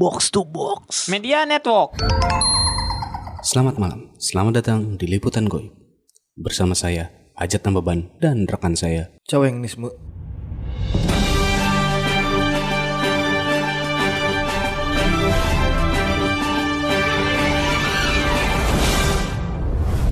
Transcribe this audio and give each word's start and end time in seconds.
Box 0.00 0.32
to 0.32 0.48
Box. 0.48 1.12
Media 1.12 1.44
Network. 1.44 2.00
Selamat 3.44 3.76
malam, 3.76 4.08
selamat 4.16 4.52
datang 4.56 4.96
di 4.96 5.04
Liputan 5.04 5.44
Goib. 5.44 5.76
Bersama 6.40 6.72
saya, 6.72 7.12
Ajat 7.36 7.60
Nambaban 7.68 8.08
dan 8.16 8.48
rekan 8.48 8.72
saya. 8.72 9.12
Caweng 9.28 9.60
Nismu. 9.60 9.92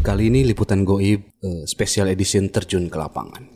Kali 0.04 0.28
ini 0.28 0.44
Liputan 0.44 0.84
Goib 0.84 1.32
eh, 1.40 1.64
Special 1.64 2.12
Edition 2.12 2.52
terjun 2.52 2.92
ke 2.92 2.96
lapangan. 3.00 3.48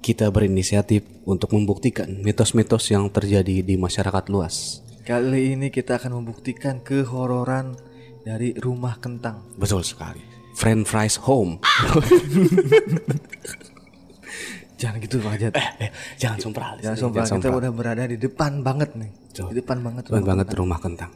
Kita 0.00 0.32
berinisiatif 0.32 1.28
untuk 1.28 1.52
membuktikan 1.52 2.24
mitos-mitos 2.24 2.88
yang 2.88 3.12
terjadi 3.12 3.60
di 3.60 3.76
masyarakat 3.76 4.32
luas. 4.32 4.83
Kali 5.04 5.52
ini 5.52 5.68
kita 5.68 6.00
akan 6.00 6.24
membuktikan 6.24 6.80
kehororan 6.80 7.76
dari 8.24 8.56
rumah 8.56 8.96
kentang. 8.96 9.44
Betul 9.60 9.84
sekali. 9.84 10.24
Friend 10.56 10.88
Fries 10.88 11.20
Home. 11.28 11.60
Jangan 14.80 14.96
gitu 15.04 15.20
Pak 15.20 15.32
Ajat. 15.36 15.52
Eh, 15.60 15.92
jangan 16.16 16.40
sumpah. 16.40 16.80
Jangan 16.80 16.96
sumpah 16.96 17.24
kita 17.28 17.52
udah 17.52 17.72
berada 17.72 18.08
di 18.08 18.16
depan 18.16 18.64
banget 18.64 18.96
nih. 18.96 19.12
Di 19.32 19.60
depan 19.60 19.84
banget. 19.84 20.08
Keren 20.08 20.24
banget 20.24 20.48
rumah 20.56 20.80
kentang. 20.80 21.12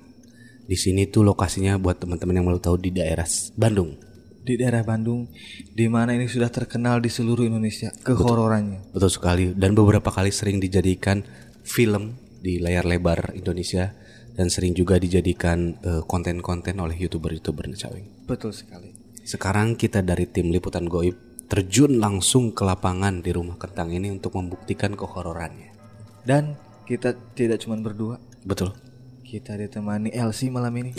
Di 0.69 0.77
sini 0.77 1.09
tuh 1.09 1.25
lokasinya 1.25 1.81
buat 1.81 1.97
teman-teman 1.97 2.37
yang 2.37 2.45
mau 2.45 2.61
tahu 2.61 2.77
di 2.77 2.93
daerah 2.93 3.25
Bandung. 3.57 3.97
Di 4.45 4.61
daerah 4.61 4.85
Bandung, 4.85 5.33
di 5.73 5.89
mana 5.89 6.13
ini 6.13 6.29
sudah 6.29 6.53
terkenal 6.53 7.01
di 7.01 7.09
seluruh 7.09 7.49
Indonesia 7.49 7.89
kehororannya. 8.05 8.93
Betul 8.93 9.13
sekali 9.13 9.45
dan 9.57 9.73
beberapa 9.73 10.13
kali 10.13 10.29
sering 10.29 10.61
dijadikan 10.61 11.25
film 11.65 12.28
di 12.39 12.63
layar 12.63 12.87
lebar 12.87 13.35
Indonesia 13.35 13.95
dan 14.39 14.47
sering 14.49 14.71
juga 14.71 15.03
dijadikan 15.03 15.75
eh, 15.83 16.03
konten-konten 16.07 16.79
oleh 16.79 16.95
youtuber-youtuber 16.95 17.67
Caweng. 17.75 18.07
Betul 18.31 18.55
sekali. 18.55 18.95
Sekarang 19.27 19.75
kita 19.75 20.01
dari 20.01 20.31
tim 20.31 20.55
liputan 20.55 20.87
goib 20.87 21.29
terjun 21.49 21.99
langsung 21.99 22.53
ke 22.55 22.63
lapangan 22.63 23.25
di 23.25 23.35
rumah 23.35 23.59
kentang 23.59 23.91
ini 23.91 24.13
untuk 24.13 24.37
membuktikan 24.39 24.95
kehororannya. 24.95 25.75
Dan 26.23 26.55
kita 26.85 27.17
tidak 27.33 27.65
cuma 27.65 27.81
berdua, 27.81 28.21
Betul. 28.45 28.77
kita 29.25 29.57
ditemani 29.57 30.13
Elsie 30.13 30.53
malam 30.53 30.73
ini. 30.77 30.93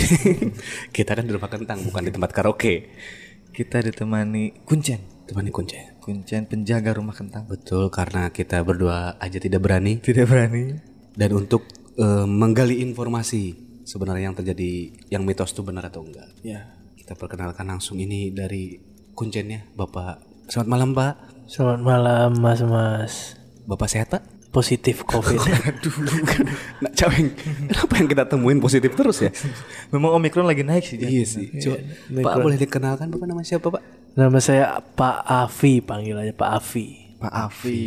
kita 0.95 1.13
kan 1.13 1.23
di 1.23 1.31
rumah 1.31 1.49
kentang 1.49 1.85
bukan 1.85 2.01
di 2.05 2.11
tempat 2.11 2.31
karaoke. 2.33 2.91
kita 3.49 3.81
ditemani 3.81 4.65
Kuncen. 4.65 5.19
Temani 5.29 5.53
kunci. 5.53 5.77
Kuncen 6.01 6.49
penjaga 6.49 6.97
rumah 6.97 7.13
kentang. 7.13 7.45
Betul 7.45 7.93
karena 7.93 8.33
kita 8.33 8.65
berdua 8.65 9.21
aja 9.21 9.37
tidak 9.37 9.61
berani 9.61 10.01
Tidak 10.01 10.25
berani. 10.25 10.73
Dan 11.19 11.35
untuk 11.35 11.67
eh, 11.99 12.23
menggali 12.23 12.79
informasi 12.79 13.67
sebenarnya 13.83 14.31
yang 14.31 14.37
terjadi 14.39 14.71
yang 15.11 15.27
mitos 15.27 15.51
itu 15.51 15.67
benar 15.67 15.91
atau 15.91 16.07
enggak. 16.07 16.31
Ya. 16.47 16.71
Kita 16.95 17.19
perkenalkan 17.19 17.67
langsung 17.67 17.99
ini 17.99 18.31
dari 18.31 18.79
kuncennya 19.11 19.67
Bapak. 19.75 20.47
Selamat 20.47 20.69
malam 20.71 20.89
Pak. 20.95 21.13
Selamat 21.51 21.81
malam 21.83 22.29
mas-mas 22.39 23.35
Bapak 23.67 23.91
sehat 23.91 24.07
Pak? 24.07 24.23
Positif 24.49 25.05
covid 25.05 25.37
Nah, 26.81 26.89
caweng, 26.95 27.37
kenapa 27.69 27.93
yang 28.01 28.07
kita 28.09 28.23
temuin 28.25 28.57
positif 28.57 28.97
terus 28.97 29.21
ya? 29.21 29.29
Memang 29.93 30.17
Omikron 30.17 30.47
lagi 30.47 30.65
naik 30.65 30.87
sih. 30.87 30.97
Iya 30.97 31.25
sih. 31.27 31.53
Coba, 31.61 31.77
Pak 32.23 32.35
boleh 32.41 32.57
dikenalkan 32.57 33.11
Bapak 33.11 33.27
nama 33.27 33.43
siapa 33.43 33.67
Pak? 33.67 33.83
Nama 34.15 34.39
saya 34.39 34.79
Pak 34.81 35.27
Afi 35.27 35.83
Panggil 35.83 36.17
aja 36.17 36.33
Pak 36.33 36.49
Afi 36.63 36.87
Pak 37.19 37.33
Afi. 37.51 37.83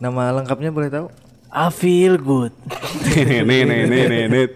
Nama 0.00 0.32
lengkapnya 0.40 0.72
boleh 0.72 0.88
tahu? 0.88 1.06
I 1.54 1.70
feel 1.70 2.18
good 2.18 2.50
nih 3.14 3.46
nih 3.46 3.62
nih 3.86 4.04
nih 4.10 4.22
nih. 4.26 4.46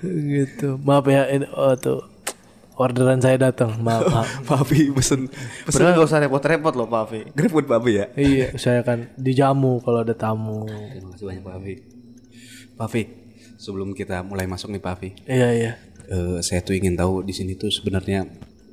Gitu 0.00 0.78
Maaf 0.80 1.04
ya 1.10 1.26
ini, 1.28 1.44
oh, 1.50 1.74
tuh 1.76 2.06
Orderan 2.80 3.20
saya 3.20 3.36
datang 3.36 3.76
Maaf, 3.82 4.08
maaf. 4.08 4.28
Pak 4.48 4.58
Afi 4.64 4.88
pesen 4.94 5.28
Padahal 5.68 5.98
nggak 5.98 6.06
usah 6.06 6.22
repot-repot 6.24 6.74
loh 6.78 6.88
Pak 6.88 7.00
Afi. 7.04 7.20
Grab 7.36 7.50
buat 7.52 7.66
Pak 7.66 7.78
Afi 7.82 7.92
ya. 7.98 8.06
Iya 8.16 8.46
saya 8.56 8.80
kan 8.80 9.12
dijamu 9.20 9.82
kalau 9.84 10.00
ada 10.06 10.14
tamu 10.16 10.64
Terima 10.64 11.12
kasih 11.12 11.26
banyak. 11.28 11.78
Pak 12.80 12.86
Afi, 12.88 13.02
sebelum 13.60 13.92
kita 13.92 14.24
mulai 14.24 14.48
masuk 14.48 14.72
nih 14.72 14.80
Pak 14.80 14.92
Afi, 14.96 15.10
Iya 15.28 15.48
iya 15.52 15.72
eh, 16.08 16.38
saya 16.40 16.64
tuh 16.64 16.72
ingin 16.72 16.96
tahu 16.96 17.20
di 17.20 17.36
sini 17.36 17.52
tuh 17.60 17.68
sebenarnya 17.68 18.24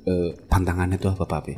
eh, 0.08 0.30
pantangannya 0.48 0.96
tuh 0.96 1.12
apa 1.12 1.28
Pak 1.28 1.38
Afi? 1.44 1.54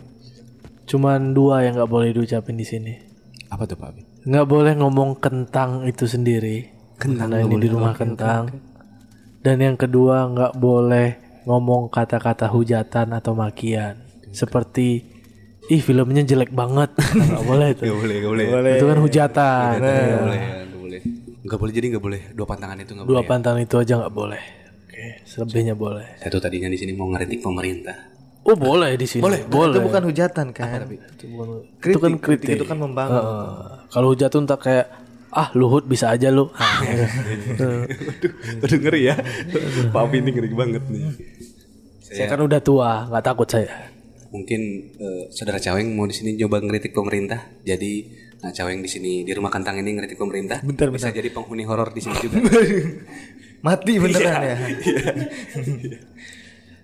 Cuman 0.90 1.30
dua 1.30 1.62
yang 1.62 1.78
nggak 1.78 1.86
boleh 1.86 2.10
diucapin 2.10 2.58
di 2.58 2.66
sini 2.66 2.98
Apa 3.46 3.70
tuh 3.70 3.78
Pak 3.78 3.88
Afi? 3.94 4.09
Nggak 4.24 4.46
boleh 4.46 4.72
ngomong 4.76 5.16
kentang 5.20 5.84
itu 5.88 6.04
sendiri. 6.04 6.68
Kentang 7.00 7.32
karena 7.32 7.44
nggak 7.44 7.56
ini 7.56 7.64
di 7.64 7.68
rumah 7.72 7.94
kentang. 7.96 8.44
dan 9.40 9.56
yang 9.56 9.80
kedua 9.80 10.28
nggak 10.28 10.60
boleh 10.60 11.16
ngomong 11.48 11.88
kata-kata 11.88 12.52
hujatan 12.52 13.16
atau 13.16 13.32
makian. 13.32 14.04
Seperti 14.30 15.00
ih 15.72 15.80
filmnya 15.80 16.20
jelek 16.26 16.52
banget. 16.52 16.92
Nggak 17.30 17.44
boleh 17.46 17.68
itu. 17.72 17.82
Gak 17.88 17.98
boleh, 17.98 18.16
gak 18.20 18.30
boleh. 18.34 18.72
itu 18.76 18.84
kan 18.90 18.98
hujatan. 19.00 19.72
Gak 19.74 19.80
boleh, 19.80 20.02
gak 20.04 20.20
boleh. 20.20 21.00
Gak 21.40 21.58
boleh. 21.58 21.72
Jadi 21.72 21.86
gak 21.94 22.04
boleh. 22.04 22.20
Dua 22.34 22.46
pantangan 22.46 22.76
itu 22.82 22.92
gak 22.94 23.06
dua 23.06 23.22
boleh. 23.22 23.30
pantangan 23.30 23.60
itu 23.62 23.76
aja 23.78 23.92
nggak 24.02 24.14
boleh. 24.14 24.42
Oke 24.84 25.04
selebihnya 25.24 25.74
boleh. 25.78 26.06
Saya 26.20 26.30
tuh 26.30 26.42
tadinya 26.42 26.68
di 26.68 26.78
sini 26.78 26.92
mau 26.92 27.08
ngeritik 27.08 27.40
pemerintah. 27.40 28.09
Oh 28.42 28.54
boleh 28.54 28.94
di 28.94 29.04
sini 29.04 29.20
boleh 29.20 29.40
boleh 29.44 29.76
Itu 29.76 29.80
bukan 29.84 30.02
hujatan 30.04 30.46
kan? 30.50 30.80
itu, 30.86 31.24
bukan- 31.26 31.60
itu 31.60 31.78
Kritik, 31.78 32.00
kan 32.00 32.12
kritik 32.14 32.24
kritik 32.42 32.56
itu 32.56 32.64
kan 32.64 32.78
membangun. 32.78 33.16
Heeh. 33.16 33.68
kalau 33.88 34.08
hujatan 34.10 34.42
tak 34.44 34.60
kayak 34.60 34.86
ah 35.30 35.48
luhut 35.52 35.84
bisa 35.84 36.08
aja 36.08 36.28
lu 36.28 36.50
Ah. 36.52 36.82
Aduh, 37.54 37.86
aduh 38.60 38.78
ngeri 38.80 39.02
ya. 39.06 39.14
Pak 39.94 40.10
ini 40.12 40.30
ngeri 40.30 40.50
banget 40.50 40.82
nih. 40.84 41.02
saya 42.02 42.26
kan 42.26 42.40
udah 42.40 42.58
tua 42.58 43.06
nggak 43.06 43.24
takut 43.24 43.46
saya 43.46 43.70
Mungkin 44.30 44.60
eh, 44.92 45.22
saudara 45.28 45.58
Caweng 45.58 45.90
mau 45.90 46.06
di 46.06 46.14
sini 46.14 46.34
coba 46.36 46.58
ngeritik 46.58 46.90
pemerintah. 46.90 47.50
Jadi 47.60 48.06
nah 48.38 48.50
Caweng 48.50 48.78
di 48.78 48.86
sini 48.86 49.12
di 49.20 49.30
rumah 49.30 49.50
kantang 49.50 49.74
ini 49.76 49.90
ngeritik 49.92 50.14
pemerintah. 50.16 50.62
Bentar, 50.62 50.86
Bisa 50.88 51.10
jadi 51.10 51.28
penghuni 51.28 51.62
horor 51.62 51.90
di 51.90 51.98
sini 51.98 52.14
juga. 52.20 52.38
Mati 53.66 53.92
beneran 53.98 54.38
ya? 54.40 54.56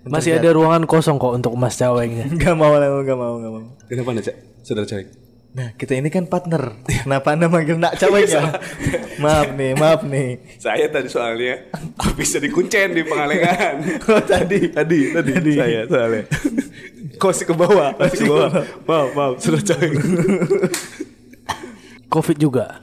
Masih 0.07 0.39
ada 0.39 0.49
ruangan 0.55 0.87
kosong 0.87 1.19
kok 1.19 1.35
untuk 1.35 1.53
Mas 1.59 1.75
Cawengnya 1.79 2.31
Gak 2.41 2.55
mau 2.55 2.75
lah, 2.79 2.89
gak 3.03 3.19
mau, 3.19 3.35
gak 3.43 3.53
mau. 3.53 3.63
Kenapa 3.91 4.11
nih, 4.15 4.23
Cak? 4.23 4.37
Saudara 4.63 4.87
Caweng? 4.87 5.27
Nah 5.57 5.73
kita 5.73 5.97
ini 5.97 6.13
kan 6.13 6.29
partner. 6.29 6.85
Kenapa 6.85 7.33
anda 7.33 7.49
manggil 7.49 7.81
nak 7.81 7.97
cewek 7.97 8.29
ya? 8.29 8.61
maaf 9.25 9.57
nih, 9.57 9.73
maaf 9.73 10.05
nih. 10.05 10.61
Saya 10.61 10.85
tadi 10.93 11.09
soalnya 11.09 11.73
bisa 12.21 12.37
dikuncen 12.37 12.93
di 12.93 13.01
pengalengan. 13.01 14.05
Oh 14.05 14.21
tadi. 14.21 14.69
tadi, 14.69 15.17
tadi, 15.17 15.53
saya 15.57 15.89
soalnya. 15.89 16.29
Kos 17.17 17.41
ke 17.49 17.57
bawah, 17.57 17.97
kos 17.97 18.21
ke 18.21 18.29
bawah. 18.29 18.53
Maaf, 18.85 19.09
maaf, 19.17 19.33
saudara 19.41 19.65
Caweng. 19.65 19.97
Covid 22.07 22.37
juga 22.37 22.81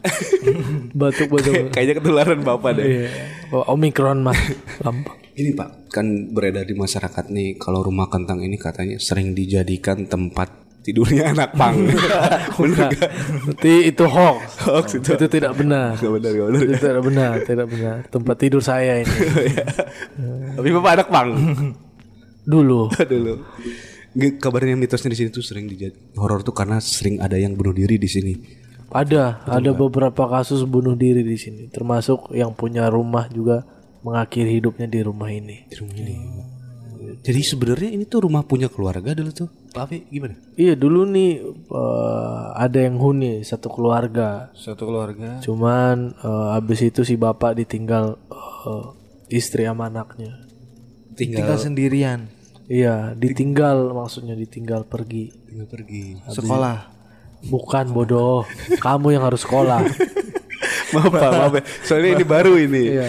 batuk 0.97 1.29
batuk 1.31 1.71
Kayaknya 1.71 1.93
ketularan 2.01 2.39
Bapak 2.41 2.81
deh. 2.81 2.85
Iya. 2.85 3.09
Oh, 3.53 3.77
Omikron 3.77 4.25
mah 4.25 4.35
gampang 4.81 5.22
Ini 5.33 5.57
Pak, 5.57 5.89
kan 5.89 6.05
beredar 6.29 6.61
di 6.61 6.77
masyarakat 6.77 7.25
nih 7.29 7.57
kalau 7.57 7.81
rumah 7.81 8.05
kentang 8.05 8.37
ini 8.39 8.53
katanya 8.53 9.01
sering 9.01 9.33
dijadikan 9.33 10.05
tempat 10.05 10.61
tidurnya 10.83 11.31
anak 11.31 11.55
pang. 11.55 11.73
Bener 12.59 12.91
gak? 12.91 13.09
Berarti 13.49 13.73
itu 13.87 14.03
hoax 14.03 14.67
Hoax 14.67 14.87
itu. 14.99 15.15
itu 15.15 15.25
tidak 15.31 15.55
benar 15.55 15.95
Gak 15.95 16.11
benar, 16.11 16.31
gak 16.35 16.45
benar. 16.51 16.59
itu 16.61 16.75
tidak 16.77 17.01
benar 17.07 17.31
tidak 17.47 17.67
benar 17.71 17.95
tempat 18.11 18.35
tidur 18.35 18.59
saya 18.59 18.99
ini 18.99 19.07
Tapi 20.59 20.69
Bapak 20.69 20.91
anak 20.99 21.07
pang. 21.09 21.29
dulu 22.43 22.91
Dulu. 22.91 23.33
Kabarnya 24.37 24.77
mitosnya 24.77 25.09
di 25.09 25.17
sini 25.17 25.29
tuh 25.31 25.41
sering 25.41 25.65
dijadi 25.65 26.13
horor 26.19 26.43
tuh 26.43 26.53
karena 26.53 26.77
sering 26.77 27.17
ada 27.17 27.33
yang 27.33 27.57
bunuh 27.57 27.73
diri 27.73 27.97
di 27.97 28.05
sini. 28.05 28.33
ada 28.93 29.41
ada 29.49 29.73
beberapa 29.73 30.29
kasus 30.29 30.69
bunuh 30.69 30.93
diri 30.93 31.25
di 31.25 31.33
sini 31.33 31.65
termasuk 31.65 32.29
yang 32.29 32.53
punya 32.53 32.91
rumah 32.93 33.25
juga 33.25 33.65
mengakhiri 34.03 34.59
hidupnya 34.59 34.85
di 34.85 34.99
rumah 35.01 35.27
ini 35.27 35.65
Di 35.65 35.75
rumah 35.79 35.95
ini. 35.95 36.15
Jadi 37.23 37.39
sebenarnya 37.39 37.89
ini 37.89 38.03
tuh 38.03 38.27
rumah 38.27 38.43
punya 38.43 38.67
keluarga 38.67 39.15
dulu 39.15 39.31
tuh. 39.31 39.49
Pak 39.71 39.89
Afi 39.89 40.05
gimana? 40.07 40.35
iya 40.53 40.77
dulu 40.77 41.01
nih 41.03 41.41
eh, 41.49 42.43
ada 42.53 42.77
yang 42.77 43.01
huni 43.01 43.41
satu 43.41 43.67
keluarga 43.67 44.53
Satu 44.53 44.85
keluarga. 44.85 45.41
cuman 45.41 46.13
eh, 46.13 46.47
habis 46.53 46.83
itu 46.83 47.01
si 47.01 47.17
bapak 47.17 47.57
ditinggal 47.57 48.21
eh, 48.29 48.85
istri 49.31 49.65
sama 49.65 49.89
anaknya 49.89 50.45
Tinggal 51.13 51.57
sendirian. 51.57 52.25
Iya, 52.65 53.13
ditinggal 53.13 53.93
maksudnya 53.93 54.33
ditinggal 54.33 54.85
pergi. 54.85 55.29
tinggal 55.45 55.69
pergi. 55.69 56.17
Sekolah. 56.25 56.89
Bukan 57.43 57.91
bodoh, 57.91 58.47
kamu 58.79 59.13
yang 59.13 59.23
harus 59.27 59.45
sekolah. 59.45 59.83
maaf 60.93 61.09
Pak, 61.09 61.31
maaf 61.31 61.53
ya. 61.53 61.63
Soalnya 61.81 62.09
ini 62.13 62.25
baru 62.25 62.53
ini. 62.55 62.83
Iya. 62.91 63.07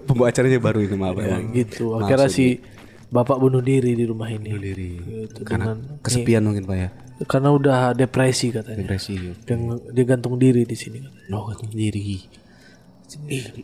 Pembawa 0.00 0.26
acaranya 0.28 0.58
baru 0.58 0.78
ini 0.80 0.94
maaf 0.94 1.16
Ya, 1.16 1.24
emang. 1.28 1.44
gitu. 1.52 1.84
Akhirnya 1.94 2.28
si 2.28 2.62
bapak 3.06 3.36
bunuh 3.36 3.60
diri 3.60 3.92
di 3.92 4.04
rumah 4.04 4.26
ini. 4.26 4.48
Bunuh 4.48 4.64
diri. 4.64 4.90
Gitu, 4.98 5.40
Karena 5.42 5.74
dengan- 5.74 6.00
kesepian 6.00 6.42
mungkin 6.42 6.64
Pak 6.64 6.76
ya. 6.76 6.88
karena 7.24 7.48
udah 7.50 7.78
depresi 7.92 8.50
katanya. 8.50 8.82
Depresi. 8.82 9.14
Dan 9.42 9.58
dia 9.88 10.04
gantung 10.04 10.34
diri 10.34 10.62
di 10.62 10.74
sini. 10.74 10.98
katanya. 10.98 11.30
Oh, 11.32 11.46
gantung 11.46 11.70
diri. 11.70 12.18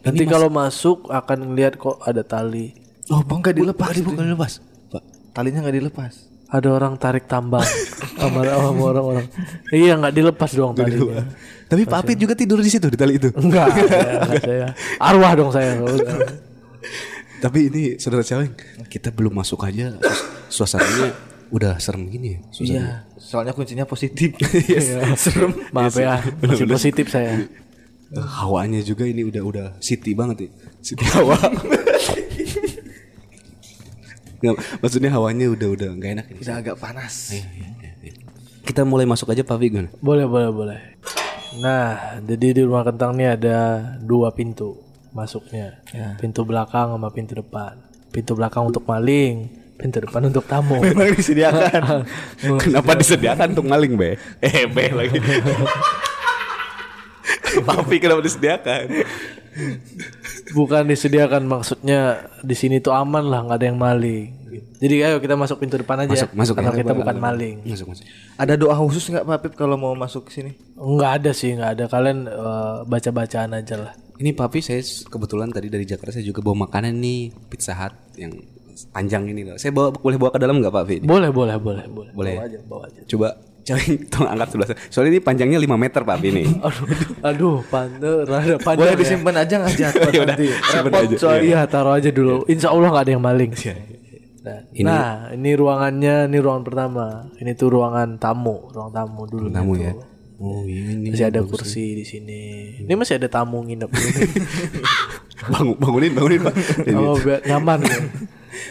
Nanti 0.01 0.23
kalau 0.25 0.47
masuk 0.49 1.09
akan 1.09 1.51
ngeliat 1.51 1.75
kok 1.75 1.99
ada 2.01 2.23
tali. 2.23 2.71
Oh, 3.11 3.27
bang 3.27 3.43
nggak 3.43 3.57
dilepas. 3.57 3.95
Bukan 3.99 4.25
dilepas. 4.25 4.53
Pak. 4.87 5.03
Talinya 5.35 5.67
nggak 5.67 5.77
dilepas. 5.77 6.13
Ada 6.47 6.69
orang 6.69 6.95
tarik 6.95 7.27
tambang 7.27 7.63
sama 8.17 8.41
sama 8.45 8.83
orang-orang. 8.91 9.27
Iya 9.71 9.93
nggak 9.97 10.15
dilepas 10.15 10.51
doang 10.53 10.73
talinya. 10.73 11.25
Tapi 11.71 11.83
Pak 11.87 11.99
Apit 12.03 12.19
juga 12.19 12.35
tidur 12.35 12.59
di 12.59 12.67
situ 12.67 12.91
di 12.91 12.99
tali 12.99 13.15
itu. 13.15 13.31
Enggak, 13.33 13.71
saya, 13.71 14.13
enggak 14.27 14.43
saya. 14.43 14.67
Arwah 14.99 15.33
dong 15.35 15.51
saya. 15.51 15.79
Tapi 17.41 17.59
ini 17.73 17.83
saudara 17.97 18.21
cewek, 18.21 18.53
kita 18.87 19.09
belum 19.09 19.33
masuk 19.33 19.65
aja 19.65 19.97
suas- 20.51 20.77
suasananya 20.77 21.15
udah 21.51 21.79
serem 21.79 22.07
gini 22.07 22.37
ya. 22.37 22.41
Iya. 22.59 22.85
Soalnya 23.17 23.55
kuncinya 23.55 23.87
positif. 23.87 24.35
Serem. 25.23 25.55
Maaf 25.71 25.95
ya, 25.95 26.19
masih 26.43 26.67
positif 26.67 27.09
saya. 27.09 27.47
Eh, 28.11 28.27
hawanya 28.43 28.83
juga 28.83 29.07
ini 29.07 29.23
udah 29.23 29.43
udah 29.43 29.67
city 29.79 30.13
banget 30.13 30.47
ya. 30.47 30.51
City 30.83 31.07
hawa. 31.15 31.39
Nggak, 34.41 34.57
maksudnya 34.81 35.11
hawanya 35.13 35.47
udah 35.53 35.69
udah 35.69 35.89
nggak 35.95 36.11
enak 36.17 36.27
ini. 36.33 36.39
Udah 36.41 36.55
agak 36.59 36.77
panas. 36.81 37.37
Kita 38.65 38.85
mulai 38.85 39.09
masuk 39.09 39.33
aja 39.33 39.43
Pak 39.43 39.59
Vigon. 39.59 39.87
Boleh, 40.01 40.29
boleh, 40.29 40.51
boleh. 40.53 40.81
Nah, 41.59 42.21
jadi 42.23 42.55
di 42.55 42.63
rumah 42.63 42.87
kentang 42.87 43.19
nih 43.19 43.35
ada 43.35 43.59
dua 43.99 44.31
pintu 44.31 44.79
masuknya. 45.11 45.83
Pintu 46.23 46.47
belakang 46.47 46.95
sama 46.95 47.11
pintu 47.11 47.35
depan. 47.35 47.75
Pintu 48.11 48.35
belakang 48.35 48.67
untuk 48.71 48.87
maling, 48.87 49.51
pintu 49.79 49.99
depan 50.03 50.31
untuk 50.31 50.47
tamu. 50.47 50.79
Memang 50.85 51.15
disediakan. 51.15 52.07
Kenapa 52.63 52.93
disediakan 52.95 53.57
untuk 53.57 53.67
maling 53.67 53.95
be? 53.99 54.21
Eh 54.39 54.67
be 54.71 54.85
lagi. 54.95 55.19
Papi 57.67 57.97
kenapa 57.99 58.23
disediakan? 58.23 59.03
Bukan 60.55 60.87
disediakan 60.87 61.43
maksudnya 61.47 62.31
di 62.47 62.55
sini 62.55 62.79
tuh 62.79 62.95
aman 62.95 63.27
lah, 63.27 63.43
nggak 63.47 63.59
ada 63.59 63.67
yang 63.67 63.79
maling. 63.79 64.40
Jadi 64.79 64.95
ayo 65.01 65.17
kita 65.19 65.35
masuk 65.35 65.57
pintu 65.59 65.77
depan 65.77 66.01
aja. 66.01 66.11
Masuk, 66.11 66.31
masuk 66.33 66.55
Karena 66.57 66.73
ya. 66.73 66.81
kita 66.81 66.93
bukan 66.93 67.17
maling. 67.17 67.57
Masuk 67.65 67.87
masuk. 67.91 68.05
Ada 68.35 68.55
doa 68.57 68.75
khusus 68.75 69.05
nggak 69.07 69.25
Pak 69.25 69.39
Pip 69.43 69.53
kalau 69.55 69.77
mau 69.77 69.93
masuk 69.93 70.29
ke 70.29 70.41
sini? 70.41 70.53
Nggak 70.75 71.11
ada 71.21 71.31
sih, 71.31 71.53
nggak 71.53 71.71
ada. 71.77 71.85
Kalian 71.87 72.19
eh, 72.25 72.77
baca-bacaan 72.85 73.51
aja 73.55 73.75
lah. 73.77 73.93
Ini 74.17 74.33
papi 74.33 74.61
saya 74.61 74.81
kebetulan 74.85 75.49
tadi 75.49 75.69
dari 75.69 75.85
Jakarta 75.85 76.13
saya 76.13 76.25
juga 76.25 76.41
bawa 76.41 76.69
makanan 76.69 76.93
nih 76.93 77.33
Pizza 77.49 77.73
Hut 77.73 77.93
yang 78.17 78.33
panjang 78.89 79.25
ini 79.27 79.45
loh. 79.45 79.57
Saya 79.57 79.73
bawa 79.73 79.93
boleh 79.93 80.17
bawa 80.17 80.31
ke 80.33 80.41
dalam 80.41 80.61
nggak 80.61 80.73
Pak 80.73 80.85
Pi? 80.85 80.97
Boleh, 81.01 81.29
boleh, 81.29 81.57
boleh, 81.57 81.85
boleh. 81.89 82.13
Boleh. 82.13 82.35
Bawa 82.37 82.47
aja, 82.49 82.59
bawa 82.65 82.83
aja. 82.89 83.01
Coba 83.05 83.29
cari 83.71 83.93
tolong 84.09 84.31
angkat 84.33 84.49
sebelah. 84.51 84.69
Soalnya 84.89 85.11
ini 85.15 85.21
panjangnya 85.21 85.59
5 85.61 85.69
meter 85.77 86.01
Pak 86.01 86.17
Pi 86.19 86.29
nih. 86.33 86.47
Aduh, 86.67 86.87
aduh, 87.23 87.57
pantu, 87.69 88.13
rada 88.25 88.57
panjang. 88.57 88.81
Boleh 88.81 88.95
ya. 88.97 88.99
disimpan 88.99 89.35
aja 89.37 89.55
nggak 89.61 89.75
jatuh 89.77 90.01
Ya 90.17 90.21
udah, 90.25 90.37
nanti. 90.37 90.47
simpen 90.49 90.91
Repot 90.91 91.05
aja. 91.05 91.17
soalnya. 91.21 91.45
Iya, 91.45 91.61
taruh 91.69 91.93
aja 91.93 92.11
dulu. 92.11 92.35
Insya 92.49 92.69
Allah 92.73 92.89
nggak 92.89 93.05
ada 93.05 93.13
yang 93.13 93.25
maling. 93.25 93.53
Nah, 94.41 94.65
nah, 94.81 95.13
ini 95.37 95.53
ruangannya, 95.53 96.33
ini 96.33 96.39
ruangan 96.41 96.65
pertama. 96.65 97.07
Ini 97.37 97.53
tuh 97.53 97.69
ruangan 97.77 98.17
tamu, 98.17 98.73
ruang 98.73 98.89
tamu 98.89 99.29
dulu. 99.29 99.53
Tamu 99.53 99.73
gitu. 99.77 99.85
ya. 99.85 99.93
Oh 100.41 100.65
ini 100.65 101.13
Masih 101.13 101.29
ada 101.29 101.45
kursi 101.45 102.01
di 102.01 102.05
sini. 102.09 102.41
Ini 102.81 102.93
masih 102.97 103.21
ada 103.21 103.29
tamu 103.29 103.61
nginep 103.61 103.93
bangun 105.53 105.77
bangunin 105.77 106.13
bangunin 106.17 106.41
Pak. 106.49 106.55
Ini. 106.89 106.97
Oh, 106.97 107.17
biar 107.21 107.41
nyaman 107.45 107.81
ya. 107.85 107.99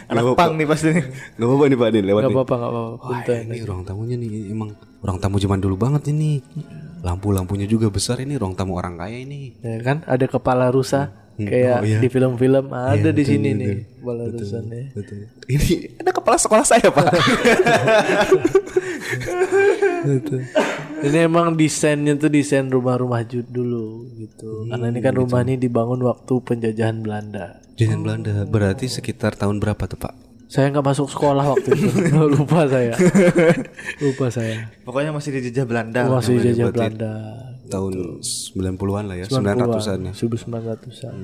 Anak 0.09 0.33
pang 0.33 0.57
nih 0.57 0.65
pasti 0.65 0.89
nih. 0.93 1.05
Gak 1.37 1.45
apa-apa 1.45 1.65
nih 1.69 1.77
Pak 1.77 1.89
nih 1.93 2.01
lewat 2.09 2.21
Gak 2.25 2.33
apa-apa, 2.33 2.55
gak 2.57 2.71
apa-apa. 2.73 3.05
Wah, 3.05 3.21
ini 3.45 3.57
ruang 3.61 3.83
tamunya 3.85 4.15
nih 4.17 4.29
emang 4.49 4.69
ruang 5.01 5.17
tamu 5.21 5.37
zaman 5.37 5.61
dulu 5.61 5.75
banget 5.77 6.09
ini. 6.09 6.41
Lampu-lampunya 7.05 7.69
juga 7.69 7.87
besar 7.93 8.17
ini 8.21 8.33
ruang 8.33 8.57
tamu 8.57 8.73
orang 8.73 8.97
kaya 8.97 9.21
ini. 9.21 9.53
Ya 9.61 9.77
kan, 9.85 10.01
ada 10.09 10.25
kepala 10.25 10.73
rusa 10.73 11.13
kayak 11.47 11.77
Oh, 11.79 11.87
iya. 11.87 11.99
di 12.01 12.07
film-film 12.11 12.65
ada 12.73 13.09
di 13.09 13.23
betul, 13.23 13.31
sini 13.31 13.49
betul. 13.51 13.59
nih 13.61 13.75
kepala 13.99 14.23
rusanya. 14.27 14.81
Betul. 14.95 15.17
Ini 15.47 15.69
ada 15.99 16.11
kepala 16.11 16.37
sekolah 16.39 16.65
saya 16.65 16.87
Pak. 16.91 17.07
Gitu. 19.99 20.35
Ini 21.03 21.27
emang 21.27 21.55
desainnya 21.55 22.15
tuh 22.15 22.31
desain 22.31 22.67
rumah-rumah 22.67 23.23
jut 23.27 23.47
dulu 23.47 24.07
gitu. 24.15 24.67
Karena 24.71 24.85
ini 24.91 24.99
kan 25.03 25.13
rumah 25.15 25.41
ini 25.43 25.59
dibangun 25.59 25.99
waktu 26.03 26.33
penjajahan 26.43 27.03
Belanda. 27.03 27.59
Jangan 27.75 27.99
Belanda. 28.03 28.33
Berarti 28.47 28.87
sekitar 28.87 29.35
tahun 29.35 29.59
berapa 29.59 29.79
tuh 29.87 29.99
Pak? 29.99 30.13
Saya 30.49 30.73
nggak 30.73 30.81
masuk 30.81 31.07
sekolah 31.13 31.45
waktu 31.45 31.77
itu. 31.77 31.87
Lupa 32.35 32.65
saya. 32.65 32.95
Lupa 34.01 34.27
saya. 34.33 34.71
Pokoknya 34.81 35.11
masih 35.13 35.29
dijajah 35.39 35.65
Belanda. 35.67 35.99
Masih 36.09 36.41
dijajah 36.41 36.73
Belanda. 36.73 37.13
Tahun 37.69 37.93
90-an 38.21 39.03
lah 39.05 39.15
ya, 39.15 39.25
900-an 39.29 39.99
ya. 40.09 40.13
1900-an. 40.13 41.15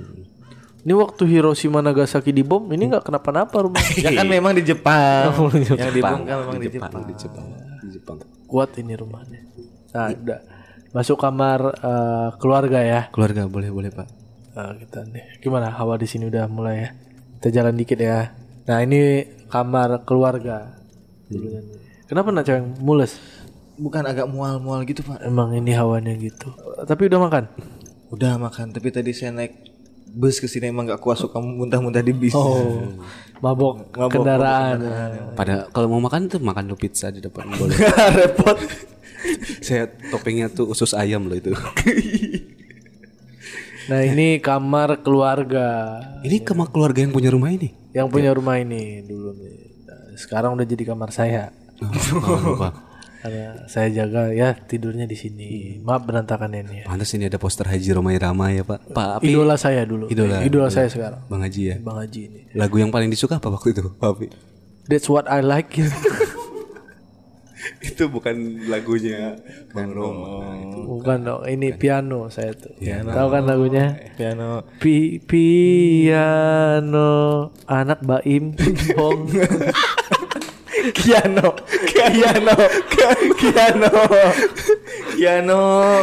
Ini 0.86 0.94
waktu 0.94 1.24
Hiroshima 1.26 1.82
Nagasaki 1.82 2.30
dibom, 2.30 2.70
ini 2.70 2.94
nggak 2.94 3.10
kenapa-napa 3.10 3.66
rumah. 3.66 3.82
Ya 4.06 4.14
kan 4.14 4.30
memang 4.30 4.54
di 4.54 4.62
Jepang. 4.62 5.34
Oh, 5.42 5.50
di 5.50 5.66
Yang 5.66 5.98
dibongkar 5.98 6.36
memang 6.46 6.58
di 6.62 6.70
Di 6.70 6.78
Jepang. 6.78 6.92
Jepang, 6.94 7.04
di 7.10 7.16
Jepang, 7.18 7.48
di 7.82 7.90
Jepang. 7.98 8.18
Kuat 8.46 8.70
ini 8.78 8.94
rumahnya. 8.94 9.42
Nah, 9.98 10.14
udah. 10.14 10.40
Masuk 10.94 11.18
kamar 11.18 11.60
eh, 11.74 12.30
keluarga 12.38 12.80
ya. 12.86 13.02
Keluarga 13.10 13.50
boleh 13.50 13.74
boleh 13.74 13.90
Pak. 13.90 14.08
Nah, 14.56 14.78
kita 14.78 15.10
nih. 15.10 15.42
Gimana 15.42 15.74
hawa 15.74 15.98
di 15.98 16.06
sini 16.06 16.30
udah 16.30 16.46
mulai 16.48 16.76
ya? 16.86 16.90
Kita 17.42 17.50
jalan 17.50 17.74
dikit 17.74 17.98
ya. 17.98 18.32
Nah, 18.70 18.78
ini 18.86 19.26
kamar 19.50 20.06
keluarga. 20.06 20.78
Nih. 21.34 21.66
Kenapa 22.06 22.30
nak 22.30 22.46
cewek 22.46 22.62
mules? 22.78 23.18
Bukan 23.76 24.04
agak 24.08 24.28
mual-mual 24.32 24.84
gitu 24.88 25.04
Pak. 25.04 25.24
Emang 25.24 25.52
ini 25.52 25.76
hawanya 25.76 26.16
gitu. 26.16 26.52
Tapi 26.88 27.12
udah 27.12 27.20
makan? 27.20 27.44
Udah 28.14 28.40
makan, 28.40 28.72
tapi 28.72 28.94
tadi 28.94 29.12
saya 29.12 29.34
naik 29.36 29.76
bus 30.16 30.40
ke 30.40 30.48
sini 30.48 30.72
emang 30.72 30.88
gak 30.88 31.04
kuat 31.04 31.20
suka 31.20 31.44
muntah-muntah 31.44 32.00
di 32.00 32.16
bis. 32.16 32.32
Oh, 32.32 32.88
mabok, 33.44 33.92
kendaraan. 33.92 34.80
Pada 35.36 35.68
kalau 35.76 35.92
mau 35.92 36.00
makan 36.00 36.32
tuh 36.32 36.40
makan 36.40 36.72
dulu 36.72 36.88
pizza 36.88 37.12
di 37.12 37.20
depan 37.20 37.52
boleh. 37.52 37.76
Repot. 38.24 38.56
Saya 39.60 39.92
toppingnya 40.14 40.48
tuh 40.54 40.72
usus 40.72 40.96
ayam 40.96 41.28
loh 41.28 41.36
itu. 41.36 41.52
Nah, 43.86 44.02
ini 44.02 44.42
kamar 44.42 45.06
keluarga 45.06 46.02
ini 46.26 46.42
kamar 46.42 46.74
keluarga 46.74 47.06
yang 47.06 47.14
punya 47.14 47.30
rumah 47.30 47.54
ini. 47.54 47.70
yang 47.94 48.10
punya 48.10 48.34
rumah 48.34 48.58
ini 48.58 49.06
dulu 49.06 49.38
nih. 49.38 49.58
Nah, 49.86 50.02
sekarang 50.18 50.58
udah 50.58 50.66
jadi 50.66 50.90
kamar 50.90 51.14
saya. 51.14 51.54
Oh. 51.86 52.66
Karena 53.26 53.66
saya 53.66 53.90
jaga 53.90 54.30
ya 54.30 54.54
tidurnya 54.54 55.10
di 55.10 55.18
sini. 55.18 55.82
Maaf 55.82 56.06
berantakan 56.06 56.54
ini 56.54 56.86
ya. 56.86 56.86
Pantas 56.86 57.10
ini 57.18 57.26
ada 57.26 57.42
poster 57.42 57.66
Haji 57.66 57.90
Romai 57.98 58.22
Rama 58.22 58.54
ya 58.54 58.62
Pak. 58.62 58.94
Pak 58.94 59.08
Api, 59.18 59.34
Idola 59.34 59.58
saya 59.58 59.82
dulu. 59.82 60.06
Idola. 60.14 60.46
Idola 60.46 60.70
saya 60.70 60.86
sekarang. 60.94 61.26
Bang 61.26 61.42
Haji 61.42 61.62
ya. 61.74 61.82
Bang 61.82 61.98
Haji 62.06 62.22
ini. 62.22 62.46
Lagu 62.54 62.78
yang 62.78 62.94
paling 62.94 63.10
disuka 63.10 63.42
apa 63.42 63.50
waktu 63.50 63.74
itu 63.74 63.90
Pak 63.98 64.10
Api? 64.14 64.30
That's 64.86 65.10
what 65.10 65.26
I 65.26 65.42
like. 65.42 65.74
itu 67.82 68.06
bukan 68.14 68.70
lagunya 68.70 69.42
Bang 69.74 69.90
Roma. 69.98 70.46
Bukan 70.86 71.18
dong, 71.26 71.42
ini 71.50 71.74
piano 71.74 72.30
saya 72.30 72.54
tuh. 72.54 72.78
Tahu 72.78 73.28
kan 73.34 73.42
lagunya? 73.50 73.98
Piano. 74.14 74.70
Pi 74.78 75.18
piano 75.18 77.10
anak 77.66 78.06
Baim 78.06 78.54
Bong. 78.94 79.34
Piano. 80.92 81.56
Piano. 81.88 82.56
Piano. 83.40 83.92
Piano. 85.16 85.62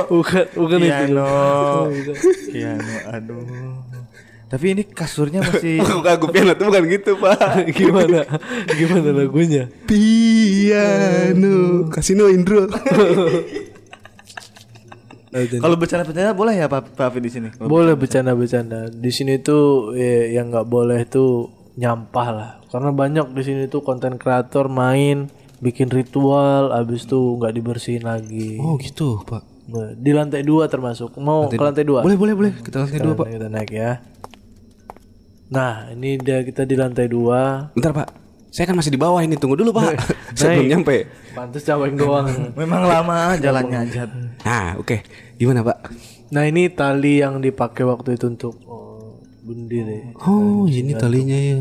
bukan, 0.08 0.44
bukan 0.56 0.78
itu. 0.80 0.88
Piano. 0.88 1.26
Oh, 1.26 1.90
bukan. 1.90 2.14
Piano. 2.48 2.94
Aduh. 3.12 3.42
Tapi 4.52 4.76
ini 4.76 4.84
kasurnya 4.84 5.40
masih 5.40 5.80
Aku 5.88 6.04
kagum 6.04 6.28
piano 6.28 6.52
tuh 6.52 6.68
bukan 6.68 6.84
gitu 6.92 7.16
Pak. 7.16 7.64
Gimana? 7.80 8.20
Gimana 8.68 9.08
lagunya? 9.16 9.72
Piano 9.88 11.88
Kasino 11.88 12.28
Indro. 12.28 12.68
Kalau 15.32 15.80
bercanda-bercanda 15.80 16.36
boleh 16.36 16.60
ya 16.60 16.68
Pak 16.68 16.92
Pak 16.92 17.08
Afi 17.08 17.24
di 17.24 17.32
sini? 17.32 17.48
Boleh 17.56 17.96
bercanda-bercanda. 17.96 18.92
Di 18.92 19.08
sini 19.08 19.40
tuh 19.40 19.96
eh, 19.96 20.36
yang 20.36 20.52
nggak 20.52 20.68
boleh 20.68 21.08
tuh 21.08 21.48
nyampah 21.76 22.28
lah. 22.32 22.50
Karena 22.68 22.90
banyak 22.92 23.26
di 23.32 23.42
sini 23.44 23.62
tuh 23.68 23.80
konten 23.84 24.16
kreator 24.20 24.68
main 24.68 25.28
bikin 25.62 25.86
ritual, 25.88 26.74
abis 26.74 27.06
tuh 27.06 27.38
nggak 27.38 27.54
dibersihin 27.54 28.02
lagi. 28.02 28.58
Oh 28.58 28.74
gitu 28.76 29.22
Pak. 29.22 29.42
Nah, 29.70 29.94
Di 29.94 30.10
lantai 30.10 30.42
dua 30.42 30.66
termasuk. 30.66 31.14
Mau 31.22 31.46
ke 31.46 31.62
lantai 31.62 31.86
dua? 31.86 32.02
Boleh 32.02 32.18
boleh 32.18 32.34
boleh. 32.34 32.52
Kita 32.60 32.82
lantai 32.82 32.98
dua 32.98 33.14
Pak. 33.14 33.26
Kita 33.30 33.46
naik 33.46 33.70
ya. 33.70 34.02
Nah, 35.52 35.92
ini 35.92 36.18
dia 36.18 36.42
kita 36.42 36.66
di 36.66 36.74
lantai 36.74 37.06
dua. 37.06 37.70
Bentar 37.76 37.94
Pak. 37.94 38.08
Saya 38.52 38.68
kan 38.68 38.76
masih 38.76 38.92
di 38.92 39.00
bawah 39.00 39.22
ini. 39.22 39.38
Tunggu 39.38 39.56
dulu 39.56 39.70
Pak. 39.72 39.96
Saya 40.36 40.60
belum 40.60 40.82
nyampe. 40.82 41.08
Pantes 41.32 41.62
caweng 41.64 41.94
doang. 41.94 42.28
Memang 42.60 42.84
lama 42.84 43.38
jalannya 43.38 43.78
aja. 43.86 44.02
Nah 44.44 44.76
oke. 44.76 45.00
Gimana 45.38 45.62
Pak? 45.62 45.78
nah, 46.32 46.48
ini 46.48 46.72
tali 46.72 47.20
yang 47.20 47.44
dipakai 47.44 47.84
waktu 47.84 48.16
itu 48.16 48.24
untuk 48.32 48.56
oh, 49.42 49.46
bunuh 49.50 49.66
diri. 49.66 49.98
Oh 50.22 50.64
ini 50.70 50.92
talinya 50.94 51.34
ya. 51.34 51.58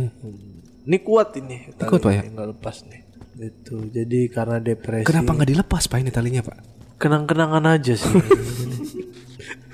Ini 0.85 0.97
kuat 1.01 1.33
ini. 1.41 1.73
Tali 1.73 1.89
kuat, 1.89 2.01
Pak, 2.05 2.11
ya? 2.13 2.21
Nggak 2.29 2.47
lepas 2.57 2.77
nih. 2.85 3.01
Itu. 3.41 3.89
Jadi 3.89 4.29
karena 4.29 4.61
depresi. 4.61 5.09
Kenapa 5.09 5.33
nggak 5.33 5.49
dilepas 5.49 5.83
Pak 5.89 5.97
ini 5.97 6.11
talinya 6.13 6.41
Pak? 6.45 6.57
Kenang-kenangan 7.01 7.65
aja 7.65 7.97
sih. 7.97 8.13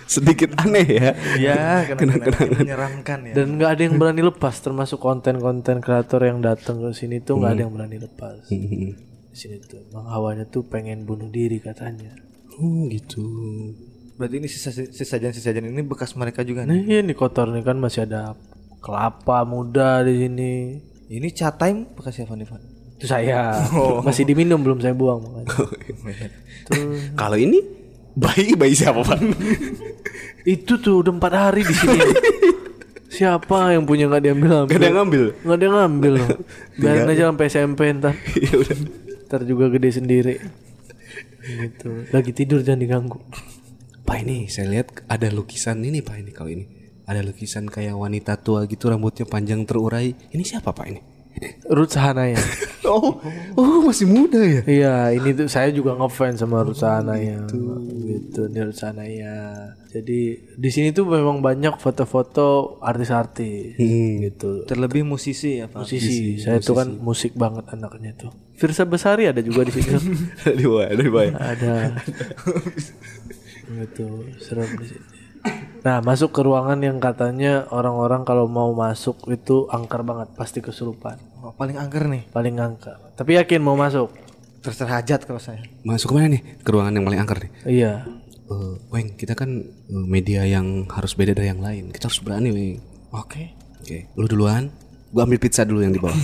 sedikit 0.08 0.56
aneh 0.58 0.88
ya. 0.88 1.10
Iya, 1.36 1.60
kenangan 1.94 2.32
menyeramkan 2.64 3.20
ya. 3.28 3.34
Dan 3.36 3.60
nggak 3.60 3.70
ada 3.76 3.82
yang 3.84 3.96
berani 4.00 4.24
lepas, 4.24 4.56
termasuk 4.64 5.04
konten-konten 5.04 5.84
kreator 5.84 6.24
yang 6.24 6.40
datang 6.40 6.80
ke 6.80 6.96
sini 6.96 7.20
tuh 7.20 7.38
nggak 7.38 7.52
ada 7.60 7.62
yang 7.68 7.74
berani 7.76 7.98
lepas. 8.00 8.48
Hmm. 8.48 8.96
Di 9.30 9.38
sini 9.38 9.60
tuh, 9.62 9.84
emang 9.92 10.08
hawanya 10.10 10.48
tuh 10.48 10.66
pengen 10.66 11.04
bunuh 11.04 11.28
diri 11.28 11.60
katanya. 11.60 12.16
Oh 12.58 12.88
gitu. 12.90 13.22
Berarti 14.18 14.36
ini 14.42 14.48
sisa 14.50 14.74
sesajen-sesajen 14.74 15.70
ini 15.70 15.86
bekas 15.86 16.18
mereka 16.18 16.42
juga 16.42 16.66
nih. 16.66 16.82
Nih 16.82 16.98
ini 17.06 17.14
kotor 17.14 17.54
nih 17.54 17.62
kan 17.62 17.78
masih 17.78 18.10
ada 18.10 18.34
kelapa 18.82 19.46
muda 19.46 20.02
di 20.02 20.26
sini. 20.26 20.54
Ini 21.08 21.28
chat 21.32 21.62
time 21.62 21.94
bekas 21.94 22.18
siapa 22.18 22.34
nih, 22.34 22.50
Pak? 22.50 22.62
Itu 22.98 23.06
saya 23.06 23.62
masih 24.08 24.26
diminum 24.26 24.58
belum 24.66 24.82
saya 24.82 24.98
buang 24.98 25.22
makanya. 25.22 25.54
Kalau 27.22 27.38
ini 27.38 27.62
bayi 28.18 28.58
bayi 28.58 28.74
siapa 28.74 29.06
pak? 29.06 29.22
Itu 30.58 30.82
tuh 30.82 31.06
udah 31.06 31.14
empat 31.14 31.34
hari 31.38 31.62
di 31.62 31.76
sini. 31.78 32.02
Siapa 33.14 33.78
yang 33.78 33.86
punya 33.86 34.10
nggak 34.10 34.24
diambil 34.26 34.66
ambil? 34.66 34.74
Gak 34.74 34.80
ada 34.82 34.88
yang 34.90 34.98
ngambil. 34.98 35.24
Nggak 35.46 35.56
ada 35.56 35.64
yang 35.64 35.76
ngambil. 35.78 36.14
Biarin 36.82 37.12
aja 37.14 37.24
sampai 37.30 37.46
SMP 37.48 37.82
ntar. 37.94 38.14
ya 38.42 38.54
udah. 38.58 38.78
Ntar 39.30 39.42
juga 39.46 39.66
gede 39.70 39.90
sendiri. 39.94 40.36
Gitu. 41.46 41.90
Lagi 42.10 42.32
tidur 42.34 42.66
jangan 42.66 42.82
diganggu. 42.82 43.20
Pak 44.08 44.24
ini 44.24 44.48
saya 44.48 44.72
lihat 44.72 45.04
ada 45.12 45.28
lukisan 45.28 45.84
ini 45.84 46.00
pak 46.00 46.24
ini 46.24 46.32
kalau 46.32 46.48
ini 46.48 46.64
ada 47.04 47.20
lukisan 47.20 47.68
kayak 47.68 47.92
wanita 47.92 48.40
tua 48.40 48.64
gitu 48.64 48.88
rambutnya 48.88 49.28
panjang 49.28 49.68
terurai. 49.68 50.16
Ini 50.32 50.44
siapa 50.48 50.72
pak 50.72 50.88
ini? 50.88 51.02
Ruth 51.68 51.92
Sahanaya. 51.92 52.40
Oh, 52.88 53.20
oh 53.60 53.84
masih 53.84 54.08
muda 54.08 54.40
ya? 54.40 54.64
Iya, 54.64 54.96
ini 55.20 55.36
tuh 55.36 55.52
saya 55.52 55.76
juga 55.76 55.92
ngefans 56.00 56.40
sama 56.40 56.64
Ruth 56.64 56.80
Sahanaya. 56.80 57.44
Gitu, 57.52 58.48
ini 58.48 58.60
Ruth 58.64 58.80
Sahanaya. 58.80 59.76
Jadi 59.92 60.48
di 60.56 60.70
sini 60.72 60.96
tuh 60.96 61.04
memang 61.04 61.44
banyak 61.44 61.76
foto-foto 61.84 62.80
artis-artis 62.80 63.76
gitu. 63.76 64.64
Terlebih 64.64 65.04
musisi 65.04 65.60
ya, 65.60 65.68
Pak. 65.68 65.84
Musisi. 65.84 66.40
Saya 66.40 66.64
tuh 66.64 66.80
kan 66.80 66.96
musik 66.96 67.36
banget 67.36 67.68
anaknya 67.76 68.16
tuh. 68.16 68.32
Firsa 68.56 68.88
Besari 68.88 69.28
ada 69.28 69.44
juga 69.44 69.68
di 69.68 69.76
sini. 69.76 69.92
Bawah, 70.64 70.88
dari 70.88 71.12
bawah. 71.12 71.36
ada. 71.44 71.76
gitu, 73.68 74.28
serem 74.40 74.70
di 74.80 74.86
sini. 74.96 75.18
Nah, 75.86 76.04
masuk 76.04 76.36
ke 76.36 76.42
ruangan 76.44 76.80
yang 76.84 77.00
katanya 77.00 77.64
orang-orang 77.72 78.28
kalau 78.28 78.50
mau 78.50 78.76
masuk 78.76 79.24
itu 79.32 79.72
angker 79.72 80.04
banget, 80.04 80.34
pasti 80.36 80.60
kesurupan. 80.60 81.16
Oh, 81.40 81.56
paling 81.56 81.80
angker 81.80 82.10
nih. 82.12 82.28
Paling 82.34 82.60
angker. 82.60 82.98
Tapi 83.16 83.40
yakin 83.40 83.64
mau 83.64 83.80
masuk? 83.80 84.12
Terserah 84.60 85.00
hajat 85.00 85.24
kalau 85.24 85.40
saya. 85.40 85.64
Masuk 85.88 86.12
ke 86.12 86.14
mana 86.20 86.28
nih? 86.36 86.42
Ke 86.60 86.70
ruangan 86.76 86.92
yang 86.98 87.06
paling 87.08 87.22
angker 87.24 87.38
nih. 87.40 87.52
Iya. 87.64 87.94
Eh, 88.48 88.74
Weng, 88.92 89.16
kita 89.16 89.36
kan 89.38 89.64
eh, 89.64 90.06
media 90.08 90.44
yang 90.44 90.88
harus 90.92 91.16
beda 91.16 91.32
dari 91.32 91.52
yang 91.52 91.64
lain. 91.64 91.96
Kita 91.96 92.12
harus 92.12 92.20
berani, 92.20 92.50
Weng. 92.52 92.84
Oke. 93.16 93.56
Oke, 93.80 94.12
lu 94.20 94.28
duluan. 94.28 94.68
Gua 95.14 95.24
ambil 95.24 95.40
pizza 95.40 95.64
dulu 95.64 95.80
yang 95.80 95.96
di 95.96 96.02
bawah. 96.04 96.16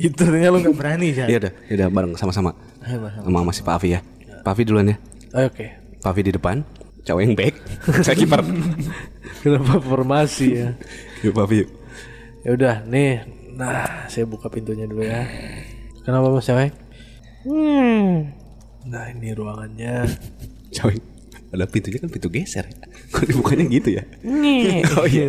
Itu 0.00 0.12
ternyata 0.16 0.48
lu 0.52 0.64
gak 0.64 0.76
berani, 0.76 1.12
Jan. 1.12 1.28
Iya 1.28 1.38
udah, 1.44 1.52
ya 1.68 1.74
udah 1.76 1.88
bareng 1.92 2.12
sama-sama. 2.16 2.56
Ayo, 2.84 3.04
Pak. 3.04 3.26
Sama 3.26 3.38
masih 3.44 3.62
Pak 3.64 3.74
Afi 3.76 3.88
ya. 3.96 4.00
Pak 4.40 4.52
Afi 4.56 4.62
duluan 4.64 4.92
ya. 4.92 4.96
Oke. 5.36 5.66
Pak 5.72 5.79
Afi 6.00 6.20
di 6.24 6.32
depan, 6.32 6.64
cowok 7.04 7.20
yang 7.20 7.34
back, 7.36 7.54
saya 8.00 8.16
kiper. 8.16 8.40
Kenapa 9.44 9.80
formasi 9.84 10.48
ya? 10.56 10.68
Yuk 11.24 11.36
yuk. 11.36 11.68
Ya 12.40 12.50
udah, 12.56 12.74
nih. 12.88 13.28
Nah, 13.52 14.08
saya 14.08 14.24
buka 14.24 14.48
pintunya 14.48 14.88
dulu 14.88 15.04
ya. 15.04 15.28
Kenapa 16.00 16.32
Mas 16.32 16.48
Cewek? 16.48 16.72
Hmm. 17.44 18.32
Nah, 18.88 19.04
ini 19.12 19.36
ruangannya. 19.36 20.08
Cowok 20.76 20.96
ada 21.50 21.66
pintunya 21.68 22.00
kan 22.00 22.08
pintu 22.08 22.32
geser. 22.32 22.64
ya. 22.64 22.76
Kok 23.12 23.28
dibukanya 23.28 23.64
gitu 23.68 24.00
ya? 24.00 24.02
oh 24.96 25.04
iya. 25.04 25.28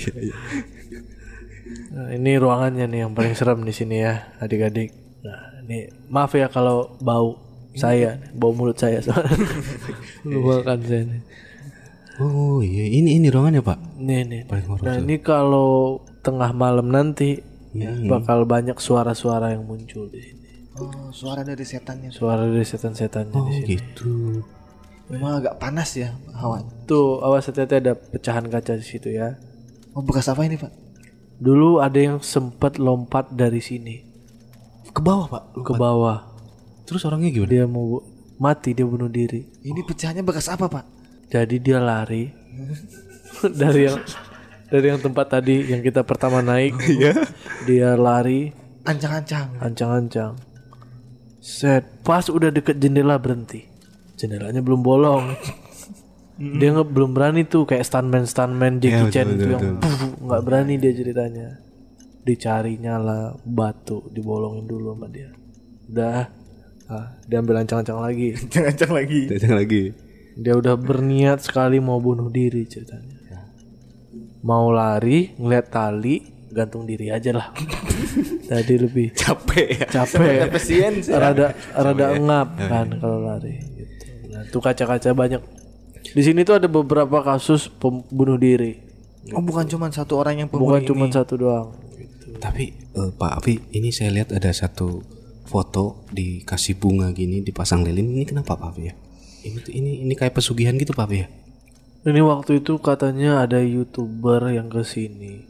Iya, 0.00 0.14
iya. 0.16 0.36
Nah, 1.90 2.08
ini 2.16 2.32
ruangannya 2.40 2.86
nih 2.88 3.00
yang 3.04 3.12
paling 3.12 3.36
serem 3.36 3.60
di 3.66 3.74
sini 3.76 4.00
ya, 4.00 4.32
adik-adik. 4.40 5.20
Nah, 5.20 5.60
ini 5.68 5.92
maaf 6.08 6.32
ya 6.32 6.48
kalau 6.48 6.96
bau 7.02 7.49
saya, 7.72 8.18
bau 8.32 8.50
mulut 8.50 8.76
saya 8.76 8.98
soalnya. 9.04 9.36
Saya 10.80 11.02
nih. 11.06 11.22
Oh 12.20 12.60
iya, 12.60 12.84
ini 12.84 13.16
ini 13.16 13.32
ruangannya 13.32 13.64
Pak. 13.64 13.78
Nih, 13.96 14.28
nih. 14.28 14.40
Paling 14.44 14.66
horor 14.68 14.84
Nah, 14.84 14.96
ini 15.00 15.16
kalau 15.18 16.04
tengah 16.20 16.52
malam 16.52 16.92
nanti 16.92 17.40
ya, 17.72 17.88
bakal 18.04 18.44
banyak 18.44 18.76
suara-suara 18.76 19.56
yang 19.56 19.64
muncul 19.64 20.04
di 20.12 20.20
sini. 20.20 20.40
Oh, 20.76 21.08
suara 21.10 21.40
dari 21.40 21.64
setannya. 21.64 22.12
Suara 22.12 22.44
dari 22.44 22.60
setan-setannya 22.60 23.32
Oh 23.32 23.48
di 23.48 23.52
sini. 23.56 23.66
gitu. 23.72 24.44
Memang 25.08 25.40
agak 25.42 25.58
panas 25.58 25.96
ya 25.96 26.12
hawa. 26.36 26.60
Tuh, 26.84 27.18
awas 27.24 27.48
hati-hati 27.48 27.80
ada 27.80 27.96
pecahan 27.96 28.46
kaca 28.46 28.76
di 28.76 28.84
situ 28.84 29.10
ya. 29.10 29.40
Oh, 29.96 30.04
bekas 30.04 30.28
apa 30.28 30.44
ini, 30.44 30.54
Pak? 30.54 30.70
Dulu 31.40 31.80
ada 31.80 31.96
yang 31.96 32.18
sempat 32.20 32.76
lompat 32.76 33.32
dari 33.32 33.64
sini 33.64 33.96
Ke 34.92 35.00
bawah 35.00 35.26
Pak. 35.26 35.42
ke 35.64 35.72
bawah. 35.72 36.29
Terus 36.90 37.06
orangnya 37.06 37.30
gimana? 37.30 37.50
Dia 37.54 37.64
mau 37.70 38.02
mati, 38.42 38.74
dia 38.74 38.82
bunuh 38.82 39.06
diri. 39.06 39.46
Ini 39.62 39.86
pecahannya 39.86 40.26
bekas 40.26 40.50
apa, 40.50 40.66
Pak? 40.66 40.84
Jadi 41.30 41.62
dia 41.62 41.78
lari 41.78 42.26
dari 43.62 43.86
yang 43.86 44.02
dari 44.66 44.86
yang 44.90 44.98
tempat 44.98 45.38
tadi 45.38 45.70
yang 45.70 45.86
kita 45.86 46.02
pertama 46.02 46.42
naik. 46.42 46.74
Dia 47.62 47.94
lari 47.94 48.50
Ancang-ancang. 48.82 49.60
ancang-ancang. 49.62 50.34
Set, 51.38 52.02
pas 52.02 52.26
udah 52.26 52.50
deket 52.50 52.82
jendela 52.82 53.22
berhenti. 53.22 53.70
Jendelanya 54.18 54.58
belum 54.58 54.82
bolong. 54.82 55.30
Dia 56.40 56.72
nggak 56.72 56.90
belum 56.90 57.12
berani 57.12 57.44
tuh 57.46 57.68
kayak 57.68 57.84
stuntman 57.84 58.24
stuntman 58.24 58.80
Jackie 58.80 59.06
betul, 59.06 59.12
Chan 59.12 59.26
betul, 59.28 59.38
tuh 59.38 59.48
yang 59.52 59.64
nggak 60.26 60.42
berani 60.42 60.74
dia 60.80 60.92
ceritanya. 60.96 61.48
Dicarinya 62.24 62.94
lah 62.98 63.24
batu 63.46 64.08
dibolongin 64.10 64.64
dulu 64.66 64.96
sama 64.96 65.06
dia. 65.12 65.30
Udah, 65.92 66.32
ah, 66.90 67.06
diambil 67.24 67.54
ancang-ancang 67.62 67.98
lagi. 67.98 68.34
Ancang-ancang 68.34 68.92
lagi. 68.92 69.20
Datang 69.26 69.54
lagi. 69.54 69.84
Dia 70.34 70.54
udah 70.54 70.74
berniat 70.74 71.40
sekali 71.40 71.78
mau 71.78 71.98
bunuh 71.98 72.28
diri 72.28 72.64
ceritanya. 72.64 73.18
Mau 74.40 74.72
lari, 74.72 75.36
ngeliat 75.36 75.68
tali, 75.68 76.24
gantung 76.48 76.88
diri 76.88 77.12
aja 77.12 77.30
lah. 77.30 77.52
Tadi 78.48 78.74
lebih 78.74 79.12
Capek 79.12 79.68
ya. 79.76 79.86
capek, 79.86 80.48
Pasien 80.48 80.98
sih. 80.98 81.12
rada 81.12 81.52
rada 81.70 82.16
engap 82.16 82.56
kan 82.56 82.88
kalau 82.96 83.20
lari. 83.20 83.60
Gitu. 83.60 84.32
Nah, 84.32 84.42
tuh 84.48 84.58
kaca-kaca 84.58 85.12
banyak. 85.12 85.44
Di 86.10 86.22
sini 86.24 86.42
tuh 86.42 86.56
ada 86.56 86.66
beberapa 86.66 87.20
kasus 87.20 87.68
pembunuh 87.68 88.34
diri, 88.34 88.80
Oh, 89.30 89.44
bukan 89.44 89.68
cuma 89.68 89.92
satu 89.92 90.16
orang 90.16 90.40
yang 90.40 90.48
bukan 90.48 90.80
pembunuh 90.80 90.88
cuma 90.88 91.04
ini. 91.06 91.12
satu 91.12 91.34
doang. 91.36 91.68
Tapi 92.40 92.72
eh, 92.72 93.10
Pak 93.12 93.32
Afi, 93.36 93.60
ini 93.70 93.92
saya 93.92 94.08
lihat 94.10 94.32
ada 94.32 94.48
satu 94.50 95.04
foto 95.46 96.04
dikasih 96.10 96.76
bunga 96.76 97.10
gini 97.12 97.40
dipasang 97.44 97.84
lilin. 97.84 98.16
Ini 98.16 98.24
kenapa 98.28 98.56
Pak 98.56 98.76
ya? 98.80 98.94
Ini 99.40 99.56
tuh 99.64 99.72
ini 99.72 100.04
ini 100.04 100.12
kayak 100.16 100.36
pesugihan 100.36 100.76
gitu 100.76 100.92
Pak 100.92 101.10
ya? 101.12 101.26
Ini 102.04 102.20
waktu 102.24 102.64
itu 102.64 102.80
katanya 102.80 103.44
ada 103.44 103.60
youtuber 103.60 104.48
yang 104.52 104.72
ke 104.72 104.80
sini 104.84 105.44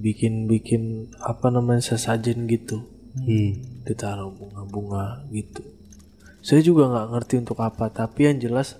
bikin-bikin 0.00 1.12
apa 1.20 1.52
namanya 1.52 1.84
sesajen 1.84 2.48
gitu. 2.48 2.88
Hmm. 3.10 3.58
ditaruh 3.82 4.30
bunga-bunga 4.30 5.26
gitu. 5.34 5.66
Saya 6.46 6.62
juga 6.62 6.86
nggak 6.86 7.10
ngerti 7.10 7.34
untuk 7.42 7.58
apa, 7.58 7.90
tapi 7.90 8.30
yang 8.30 8.38
jelas 8.38 8.78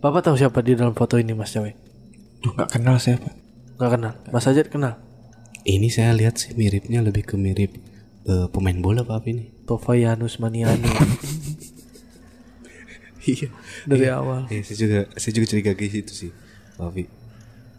Bapak 0.00 0.20
tahu 0.20 0.36
siapa 0.36 0.60
di 0.60 0.76
dalam 0.76 0.92
foto 0.92 1.16
ini 1.16 1.32
Mas 1.32 1.52
Cewek? 1.52 1.76
Duh, 2.44 2.52
nggak 2.52 2.76
kenal 2.76 3.00
saya 3.00 3.16
Pak. 3.16 3.32
Nggak 3.80 3.90
kenal. 3.96 4.12
Mas 4.28 4.44
Ajat 4.44 4.66
kenal. 4.68 5.00
Ini 5.64 5.88
saya 5.88 6.12
lihat 6.12 6.36
sih 6.36 6.52
miripnya 6.52 7.00
lebih 7.00 7.24
ke 7.24 7.40
mirip 7.40 7.72
eh, 8.28 8.46
pemain 8.52 8.78
bola 8.80 9.04
Pak 9.04 9.16
Afi 9.20 9.30
ini. 9.32 9.44
Tofayanus 9.64 10.40
Maniani 10.40 10.84
Iya. 13.24 13.48
dari 13.88 14.06
awal. 14.12 14.44
Eh, 14.52 14.60
saya 14.60 14.76
juga 14.76 15.00
saya 15.16 15.32
juga 15.32 15.46
curiga 15.48 15.72
ke 15.72 15.88
situ 15.88 16.12
sih, 16.12 16.32
Afi. 16.76 17.08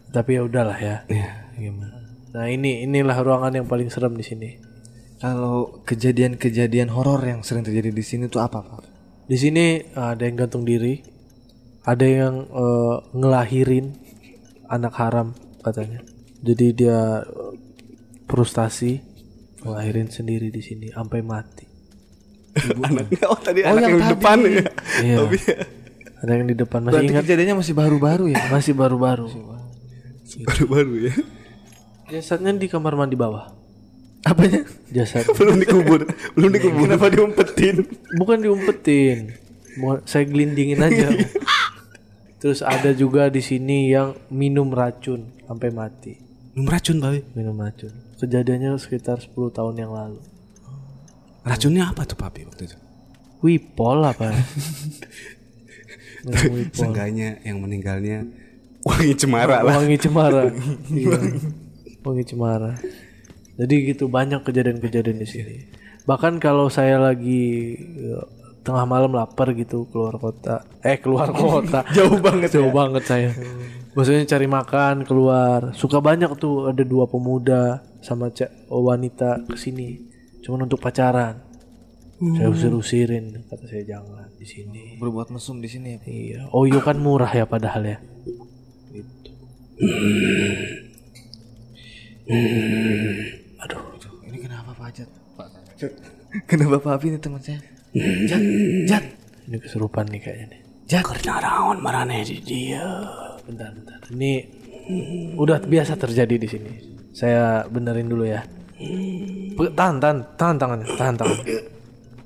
Tapi 0.10 0.32
ya 0.38 0.42
udahlah 0.42 0.78
ya. 0.82 1.06
Ya. 1.06 1.54
Gimana? 1.54 2.02
Nah 2.34 2.46
ini 2.50 2.82
inilah 2.84 3.16
ruangan 3.22 3.54
yang 3.54 3.68
paling 3.70 3.94
serem 3.94 4.18
di 4.18 4.26
sini. 4.26 4.50
Kalau 5.22 5.86
kejadian-kejadian 5.88 6.92
horor 6.92 7.24
yang 7.24 7.46
sering 7.46 7.64
terjadi 7.64 7.94
di 7.94 8.04
sini 8.04 8.28
tuh 8.28 8.44
apa, 8.44 8.60
Pak? 8.60 8.84
Di 9.26 9.38
sini 9.40 9.80
uh, 9.96 10.14
ada 10.14 10.28
yang 10.28 10.36
gantung 10.36 10.68
diri, 10.68 11.00
ada 11.88 12.04
yang 12.04 12.50
uh, 12.52 13.00
ngelahirin 13.16 13.96
anak 14.68 14.94
haram 14.98 15.34
katanya. 15.64 16.04
Jadi 16.44 16.76
dia 16.76 17.24
uh, 17.24 17.54
frustasi 18.28 19.00
ngelahirin 19.66 20.08
sendiri 20.08 20.54
di 20.54 20.62
sini 20.62 20.94
sampai 20.94 21.26
mati. 21.26 21.66
Anaknya 22.86 23.26
oh 23.28 23.40
tadi 23.42 23.60
Oh, 23.66 23.74
anak 23.74 23.82
yang 23.82 23.90
yang, 23.90 23.98
di 23.98 24.04
tadi. 24.06 24.14
depan 24.16 24.38
ya. 24.40 24.64
Iya. 25.02 25.18
Oh, 25.20 25.28
iya. 25.28 25.56
Ada 26.16 26.32
yang 26.32 26.48
di 26.48 26.56
depan 26.56 26.80
masih 26.82 26.94
Berarti 26.96 27.12
ingat 27.12 27.24
kejadiannya 27.26 27.56
masih 27.60 27.74
baru-baru 27.76 28.26
ya? 28.32 28.42
masih 28.56 28.74
baru-baru. 28.74 29.28
Baru-baru 30.46 30.94
ya. 31.10 31.14
Jasadnya 32.06 32.54
di 32.54 32.68
kamar 32.70 32.94
mandi 32.94 33.18
bawah. 33.18 33.50
Apanya? 34.24 34.66
Jasad 34.90 35.26
belum 35.38 35.62
dikubur, 35.62 36.02
belum 36.34 36.50
dikubur. 36.50 36.86
Kenapa 36.90 37.10
diumpetin? 37.10 37.86
bukan 38.18 38.38
diumpetin. 38.42 39.34
Bukan- 39.78 40.02
saya 40.08 40.24
gelindingin 40.26 40.82
aja. 40.82 41.12
Terus 42.40 42.62
ada 42.62 42.94
juga 42.94 43.28
di 43.28 43.42
sini 43.42 43.90
yang 43.90 44.14
minum 44.30 44.70
racun 44.70 45.34
sampai 45.46 45.70
mati. 45.70 46.14
Minum 46.54 46.68
racun 46.70 46.98
Papi. 47.02 47.20
Minum 47.34 47.58
racun. 47.58 47.94
Kejadiannya 48.16 48.80
sekitar 48.80 49.20
10 49.20 49.52
tahun 49.52 49.76
yang 49.76 49.92
lalu. 49.92 50.20
Racunnya 51.46 51.92
apa 51.92 52.08
tuh 52.08 52.18
Papi 52.18 52.48
waktu 52.48 52.72
itu? 52.72 52.78
Wipol 53.44 54.02
apa? 54.02 54.32
Seenggaknya 56.74 57.38
yang 57.46 57.62
meninggalnya 57.62 58.26
wangi 58.82 59.14
cemara 59.14 59.62
lah. 59.62 59.78
Wangi 59.78 59.98
cemara. 60.00 60.50
Iya. 60.96 61.20
Wangi 62.02 62.24
cemara. 62.26 62.72
Jadi 63.56 63.76
gitu 63.94 64.10
banyak 64.10 64.42
kejadian-kejadian 64.42 65.18
di 65.22 65.28
sini. 65.28 65.58
Bahkan 66.06 66.38
kalau 66.42 66.70
saya 66.70 67.02
lagi 67.02 67.76
eh, 67.78 68.24
tengah 68.66 68.86
malam 68.90 69.14
lapar 69.14 69.54
gitu 69.54 69.86
keluar 69.94 70.18
kota, 70.18 70.66
eh 70.82 70.98
keluar 70.98 71.30
kota, 71.38 71.86
jauh 71.94 72.18
banget, 72.18 72.50
jauh 72.58 72.74
banget 72.74 73.04
saya. 73.06 73.30
Maksudnya 73.94 74.26
cari 74.28 74.48
makan 74.50 74.96
keluar, 75.06 75.72
suka 75.78 76.02
banyak 76.02 76.34
tuh 76.36 76.74
ada 76.74 76.84
dua 76.84 77.06
pemuda 77.08 77.80
sama 78.06 78.30
cek 78.30 78.70
wanita 78.70 79.50
ke 79.50 79.58
sini, 79.58 79.98
cuman 80.46 80.70
untuk 80.70 80.78
pacaran. 80.78 81.42
Saya 82.16 82.48
usir-usirin, 82.48 83.44
kata 83.52 83.68
saya 83.68 83.84
jangan 83.84 84.32
di 84.40 84.48
sini. 84.48 84.96
Berbuat 85.02 85.36
mesum 85.36 85.60
di 85.60 85.68
sini. 85.68 86.00
Iya, 86.08 86.48
Oyo 86.56 86.80
kan 86.80 86.96
murah 86.96 87.28
ya 87.28 87.44
padahal 87.44 87.84
ya. 87.84 87.98
Gitu. 88.96 89.32
Aduh, 93.60 93.82
Ini 94.32 94.38
kenapa 94.40 94.72
Pak 94.72 94.90
Jat? 94.96 95.10
Pak 95.36 95.48
Jat. 95.76 95.92
Kenapa 96.48 96.80
Pak 96.80 96.94
Abi 96.96 97.12
ini 97.12 97.20
teman 97.20 97.44
saya? 97.44 97.60
Jat, 98.28 98.44
Jat. 98.88 99.06
ini 99.52 99.60
kesurupan 99.60 100.08
nih 100.08 100.24
kayaknya 100.24 100.46
nih. 100.56 100.62
Jat. 100.88 101.04
Karena 101.04 101.44
rawan 101.44 101.84
marane 101.84 102.24
di 102.24 102.40
dia. 102.40 102.84
Bentar, 103.44 103.76
bentar. 103.76 104.00
Ini 104.16 104.32
udah 105.36 105.60
biasa 105.68 106.00
terjadi 106.00 106.36
di 106.40 106.48
sini. 106.48 106.74
Saya 107.16 107.64
benerin 107.72 108.12
dulu 108.12 108.28
ya. 108.28 108.44
Tahan, 109.56 110.04
tahan, 110.04 110.18
tahan 110.36 110.56
tangannya, 110.60 110.88
tahan 111.00 111.16
tangannya. 111.16 111.46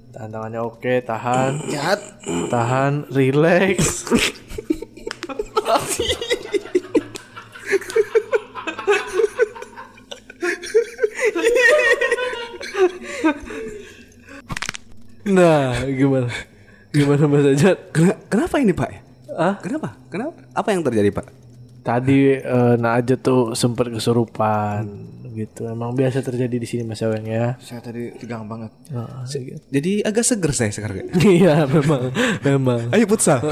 Tahan 0.09 0.29
tangannya, 0.33 0.59
oke, 0.65 0.93
tahan, 1.05 1.51
Jat. 1.69 2.01
tahan, 2.49 3.05
relax. 3.13 4.09
Nah, 15.29 15.85
gimana? 15.85 16.29
Gimana 16.89 17.23
Mas 17.29 17.45
Ajat? 17.45 17.77
Kena- 17.93 18.17
kenapa 18.25 18.55
ini 18.57 18.73
Pak? 18.73 18.89
Ah? 19.37 19.55
Kenapa? 19.61 19.93
Kenapa? 20.09 20.33
Apa 20.57 20.73
yang 20.73 20.81
terjadi 20.81 21.13
Pak? 21.13 21.25
Tadi 21.89 22.37
eh, 22.37 22.73
nah 22.77 23.01
aja 23.01 23.17
tuh 23.17 23.57
sempet 23.57 23.89
kesurupan 23.89 25.09
gitu. 25.33 25.65
Emang 25.65 25.95
biasa 25.95 26.21
terjadi 26.21 26.55
di 26.59 26.67
sini 26.67 26.83
Mas 26.85 27.01
Aweng 27.01 27.25
ya. 27.25 27.55
Saya 27.57 27.81
tadi 27.81 28.13
tegang 28.17 28.45
banget. 28.45 28.69
Gitu. 29.25 29.57
Jadi 29.71 29.91
agak 30.05 30.23
seger 30.25 30.51
saya 30.53 30.71
sekarang. 30.73 31.09
Iya 31.39 31.65
memang 31.65 32.13
memang. 32.45 32.81
Ayo 32.93 33.05
futsal. 33.09 33.41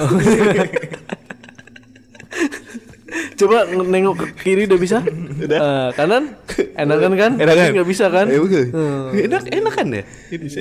Coba 3.38 3.70
nengok 3.70 4.16
ke 4.18 4.26
kiri 4.42 4.66
udah 4.66 4.80
bisa? 4.82 4.98
Udah. 5.38 5.94
kanan? 5.94 6.34
Enakan 6.74 7.14
kan? 7.14 7.32
Enakan? 7.38 7.66
Nggak 7.78 7.90
bisa 7.90 8.06
kan? 8.10 8.26
Ayo, 8.34 8.50
betul. 8.50 8.66
Enak 9.14 9.44
enak 9.54 9.74
kan 9.78 9.88
ya? 9.94 10.04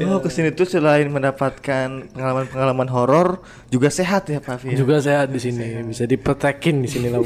Oh 0.04 0.20
ke 0.20 0.28
sini 0.28 0.52
tuh 0.52 0.68
selain 0.68 1.08
mendapatkan 1.08 2.12
pengalaman-pengalaman 2.12 2.88
horor 2.92 3.40
juga 3.72 3.88
sehat 3.88 4.28
ya 4.28 4.44
Pak 4.44 4.68
ya? 4.68 4.76
Juga 4.76 5.00
sehat 5.00 5.32
di 5.32 5.40
sini. 5.40 5.88
Bisa 5.88 6.04
dipetekin 6.04 6.84
di 6.84 6.88
sini 6.92 7.08
lah 7.08 7.24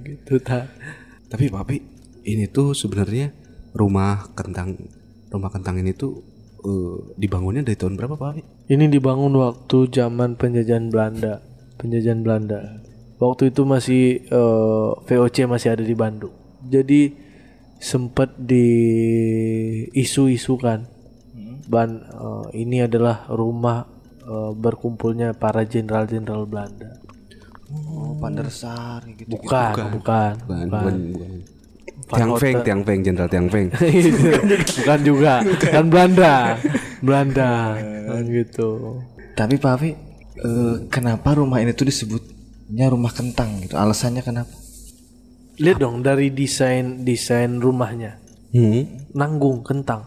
gitu 0.00 0.40
ta. 0.40 0.64
Tapi 1.28 1.52
Papi, 1.52 1.76
ini 2.24 2.48
tuh 2.48 2.72
sebenarnya 2.72 3.36
rumah 3.76 4.32
kentang 4.32 4.80
rumah 5.28 5.50
kentang 5.52 5.82
ini 5.82 5.92
tuh 5.92 6.24
eh, 6.64 6.96
dibangunnya 7.20 7.60
dari 7.60 7.76
tahun 7.76 8.00
berapa 8.00 8.16
Papi? 8.16 8.72
Ini 8.72 8.88
dibangun 8.88 9.36
waktu 9.36 9.92
zaman 9.92 10.40
penjajahan 10.40 10.88
Belanda. 10.88 11.44
Penjajahan 11.76 12.24
Belanda. 12.24 12.80
Waktu 13.18 13.54
itu 13.54 13.62
masih 13.62 14.04
eh, 14.26 14.90
VOC 15.06 15.46
masih 15.46 15.68
ada 15.74 15.84
di 15.84 15.94
Bandung. 15.94 16.34
Jadi 16.64 17.14
sempat 17.78 18.32
di 18.40 18.66
isu-isukan 19.92 20.88
ban 21.68 21.90
eh, 22.00 22.46
ini 22.60 22.84
adalah 22.84 23.28
rumah 23.30 23.86
eh, 24.24 24.52
berkumpulnya 24.52 25.32
para 25.36 25.62
jenderal-jenderal 25.64 26.44
Belanda. 26.44 27.00
Oh 27.74 28.14
Pandersar 28.20 29.02
gitu. 29.14 29.34
Bukan, 29.34 29.72
bukan, 29.98 30.32
Bukan, 30.46 30.66
bukan. 30.68 30.68
bukan, 30.68 30.94
bukan. 31.12 31.54
Tiang 32.04 32.36
Feng, 32.36 32.56
Tiang 32.60 32.82
Feng, 32.84 33.00
Jenderal 33.00 33.30
Tiang 33.32 33.48
Feng. 33.48 33.68
bukan 34.84 35.00
juga, 35.00 35.40
kan 35.56 35.88
Belanda, 35.88 36.60
Belanda, 37.00 37.80
kan 37.80 38.24
gitu. 38.28 39.00
Tapi 39.32 39.56
Pak 39.56 39.82
eh, 39.82 39.94
kenapa 40.92 41.40
rumah 41.40 41.64
ini 41.64 41.72
tuh 41.72 41.88
disebutnya 42.64 42.86
rumah 42.88 43.12
kentang 43.12 43.60
gitu? 43.60 43.76
Alasannya 43.76 44.22
kenapa? 44.24 44.52
Lihat 45.60 45.78
dong 45.78 46.00
dari 46.00 46.32
desain 46.32 47.04
desain 47.04 47.60
rumahnya. 47.60 48.24
Hmm. 48.54 48.86
nanggung 49.18 49.66
kentang. 49.66 50.06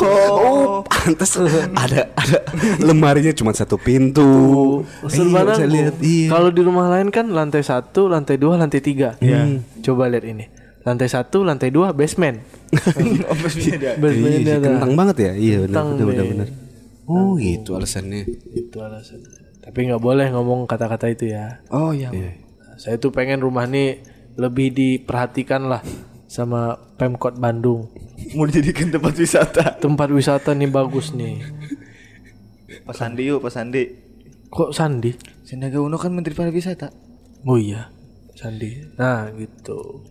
Oh, 0.00 0.80
pantas 0.88 1.36
ada 1.76 2.08
ada 2.16 2.38
lemarinya 2.80 3.36
cuma 3.36 3.52
satu 3.52 3.76
pintu. 3.76 4.80
Serba 5.06 5.44
Iya, 5.44 5.44
bisa 5.44 5.60
nanggung. 5.60 5.72
lihat, 5.76 5.94
iya. 6.00 6.28
Kalau 6.32 6.48
di 6.48 6.62
rumah 6.64 6.88
lain 6.88 7.12
kan 7.12 7.28
lantai 7.28 7.60
satu, 7.60 8.08
lantai 8.08 8.40
dua, 8.40 8.56
lantai 8.56 8.80
tiga. 8.80 9.20
Iya. 9.20 9.60
Coba 9.84 10.08
lihat 10.08 10.24
ini. 10.24 10.48
Lantai 10.80 11.12
satu, 11.12 11.44
lantai 11.44 11.68
dua, 11.68 11.92
basement. 11.92 12.40
Oh, 13.28 13.36
Basement 13.36 14.40
Iya, 14.40 14.56
kentang 14.56 14.96
banget 14.96 15.16
ya. 15.20 15.32
Iya, 15.36 15.56
benar 15.68 15.84
benar 16.00 16.24
benar. 16.24 16.48
Oh, 17.04 17.36
gitu 17.36 17.76
alasannya. 17.76 18.24
Itu 18.56 18.80
alasan. 18.80 19.20
Tapi 19.60 19.78
nggak 19.92 20.02
boleh 20.02 20.26
ngomong 20.32 20.64
kata-kata 20.64 21.12
itu 21.12 21.30
ya. 21.32 21.60
Oh 21.68 21.92
iya. 21.92 22.08
Saya 22.80 22.96
tuh 22.96 23.12
pengen 23.12 23.44
rumah 23.44 23.68
ini 23.68 24.00
lebih 24.40 24.72
diperhatikan 24.72 25.68
lah 25.68 25.84
sama 26.24 26.80
Pemkot 26.96 27.36
Bandung. 27.36 27.92
Mau 28.32 28.48
dijadikan 28.48 28.88
tempat 28.88 29.14
wisata. 29.20 29.76
Tempat 29.76 30.08
wisata 30.12 30.56
nih 30.56 30.70
bagus 30.72 31.12
nih. 31.12 31.44
Pak 32.88 32.96
Sandi 32.96 33.28
yuk, 33.28 33.44
Pak 33.44 33.52
Sandi. 33.52 33.84
Kok 34.48 34.72
Sandi? 34.72 35.12
Sandiaga 35.44 35.78
Uno 35.82 36.00
kan 36.00 36.14
Menteri 36.14 36.32
Pariwisata. 36.32 36.88
Oh 37.44 37.60
iya, 37.60 37.92
Sandi. 38.32 38.80
Nah 38.96 39.28
gitu. 39.36 40.06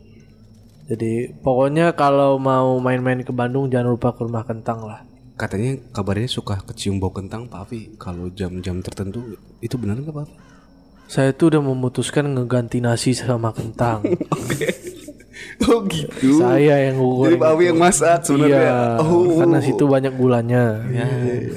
Jadi 0.90 1.34
pokoknya 1.42 1.94
kalau 1.98 2.38
mau 2.38 2.78
main-main 2.82 3.22
ke 3.22 3.34
Bandung 3.34 3.70
jangan 3.70 3.94
lupa 3.94 4.14
ke 4.14 4.26
rumah 4.26 4.46
kentang 4.46 4.86
lah. 4.86 5.09
Katanya 5.40 5.80
kabarnya 5.96 6.28
suka 6.28 6.60
kecium 6.62 7.00
bau 7.00 7.16
kentang 7.16 7.48
Pak 7.48 7.64
Afi 7.64 7.96
kalau 7.96 8.28
jam-jam 8.30 8.84
tertentu. 8.84 9.40
Itu 9.58 9.80
benar 9.80 9.96
nggak 9.98 10.12
Pak 10.12 10.24
Afi? 10.28 10.36
Saya 11.08 11.32
tuh 11.32 11.50
udah 11.50 11.64
memutuskan 11.64 12.28
ngeganti 12.30 12.84
nasi 12.84 13.16
sama 13.16 13.56
kentang. 13.56 14.04
Oh 15.60 15.84
gitu. 15.88 16.40
Saya 16.40 16.88
yang 16.88 17.00
Jadi 17.00 17.36
goreng. 17.36 17.40
Pak 17.40 17.52
Afi 17.52 17.64
yang 17.68 17.80
masak 17.80 18.20
sebenarnya. 18.24 18.60
Iya, 18.60 18.80
Oh. 19.04 19.40
karena 19.40 19.60
situ 19.60 19.84
banyak 19.88 20.14
gulanya. 20.16 20.64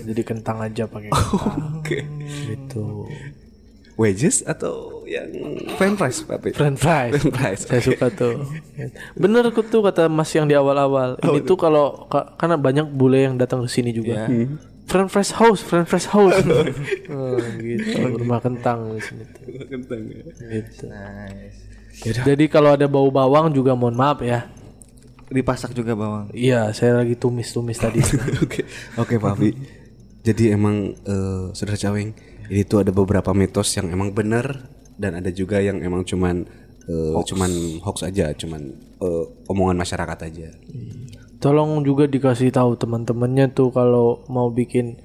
Jadi 0.02 0.22
kentang 0.22 0.58
aja 0.58 0.86
pakai 0.86 1.10
kentang. 1.14 1.78
Oke. 1.78 1.98
Gitu. 2.50 2.86
Wedges 4.00 4.40
atau 4.42 5.04
yang 5.04 5.28
french 5.76 6.00
fries 6.00 6.18
Pak 6.24 6.36
Afi? 6.40 6.50
French 6.56 6.80
fries. 6.80 7.12
French 7.12 7.36
fries. 7.36 7.60
Saya 7.68 7.82
suka 7.84 8.08
tuh. 8.08 8.40
Bener 9.12 9.52
tuh 9.52 9.82
kata 9.84 10.08
Mas 10.08 10.32
yang 10.32 10.48
di 10.48 10.56
awal-awal. 10.56 11.20
Oh, 11.20 11.36
Ini 11.36 11.44
tuh 11.44 11.60
kalau 11.60 12.08
ka- 12.08 12.32
karena 12.40 12.56
banyak 12.56 12.88
bule 12.88 13.28
yang 13.28 13.36
datang 13.36 13.60
ke 13.64 13.68
sini 13.68 13.92
juga. 13.92 14.26
Iya. 14.26 14.48
French 14.88 15.10
fries 15.12 15.32
house, 15.36 15.60
French 15.60 15.88
fries 15.92 16.08
house. 16.08 16.40
oh, 17.12 17.36
gitu. 17.60 17.96
Rumah 18.24 18.40
kentang 18.40 18.96
di 18.96 19.02
sini 19.04 19.24
tuh. 19.28 19.44
Kentang 19.68 20.00
ya. 20.08 20.22
Gitu. 20.40 20.84
Nice. 20.88 21.72
Jadi 22.24 22.44
kalau 22.48 22.72
ada 22.72 22.88
bau 22.88 23.12
bawang 23.12 23.52
juga 23.52 23.76
mohon 23.76 23.94
maaf 23.94 24.24
ya. 24.24 24.48
Dipasak 25.32 25.72
juga 25.72 25.96
bawang. 25.96 26.28
Iya, 26.32 26.72
saya 26.76 27.00
lagi 27.00 27.16
tumis-tumis 27.16 27.80
tadi. 27.80 28.00
Oke, 28.44 28.68
oke 29.00 29.14
Pak 29.16 29.32
Afi. 29.32 29.50
Jadi 30.22 30.52
emang 30.52 30.92
eh, 30.92 31.44
saudara 31.56 31.80
Caweng, 31.80 32.12
ini 32.50 32.62
tuh 32.64 32.82
ada 32.82 32.90
beberapa 32.94 33.30
mitos 33.36 33.70
yang 33.76 33.92
emang 33.92 34.10
benar 34.14 34.70
dan 34.98 35.18
ada 35.18 35.30
juga 35.30 35.58
yang 35.60 35.82
emang 35.82 36.06
cuman 36.06 36.46
eh, 36.86 37.12
cuman 37.14 37.50
hoax 37.82 38.06
aja, 38.06 38.30
cuman 38.34 38.62
eh, 39.02 39.24
omongan 39.50 39.76
masyarakat 39.78 40.18
aja. 40.26 40.48
Tolong 41.42 41.82
juga 41.82 42.06
dikasih 42.06 42.54
tahu 42.54 42.78
teman-temannya 42.78 43.50
tuh 43.50 43.74
kalau 43.74 44.22
mau 44.30 44.50
bikin 44.54 44.98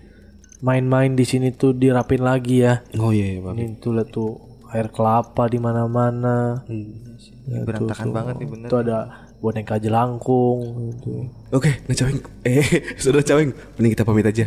main-main 0.62 1.14
di 1.14 1.26
sini 1.26 1.54
tuh 1.54 1.74
dirapin 1.74 2.22
lagi 2.22 2.62
ya. 2.62 2.86
Oh 2.98 3.10
iya, 3.10 3.38
iya 3.38 3.40
Pak. 3.42 3.54
Ini 3.58 3.66
tuh 3.82 3.92
lihat 3.98 4.10
tuh 4.14 4.38
air 4.70 4.90
kelapa 4.94 5.50
di 5.50 5.58
mana-mana. 5.58 6.62
Ini 6.70 7.66
berantakan 7.66 8.10
banget 8.14 8.36
nih 8.42 8.48
bener. 8.54 8.70
Itu 8.70 8.76
ada 8.82 8.98
boneka 9.38 9.78
jelangkung 9.78 10.90
gitu. 10.94 11.30
Oke, 11.54 11.82
nah 11.86 11.94
Caweng. 11.94 12.20
Eh, 12.42 12.66
sudah 13.04 13.22
Caweng. 13.22 13.54
Mending 13.78 13.94
kita 13.94 14.04
pamit 14.04 14.26
aja. 14.26 14.46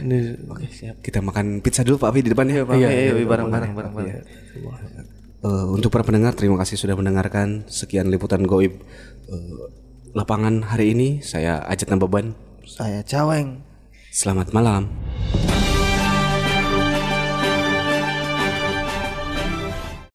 Oke, 0.50 0.66
siap. 0.70 0.98
Kita 0.98 1.22
makan 1.22 1.62
pizza 1.62 1.86
dulu 1.86 2.02
Pak 2.02 2.10
Afi 2.10 2.20
di 2.26 2.30
depan 2.34 2.46
ya. 2.50 2.66
Iya, 2.66 2.88
iya, 2.90 3.12
iya, 3.14 3.26
bareng-bareng 3.26 3.72
bareng-bareng. 3.72 4.14
Eh, 5.40 5.66
untuk 5.72 5.88
para 5.88 6.04
pendengar, 6.04 6.36
terima 6.36 6.60
kasih 6.60 6.76
sudah 6.76 6.98
mendengarkan 6.98 7.64
sekian 7.70 8.12
liputan 8.12 8.44
goib 8.44 8.76
eh, 9.30 9.64
lapangan 10.12 10.66
hari 10.66 10.92
ini. 10.92 11.22
Saya 11.22 11.62
Ajat 11.64 11.88
Nababan. 11.88 12.34
Saya 12.66 13.06
Caweng. 13.06 13.62
Selamat 14.10 14.50
malam. 14.50 14.90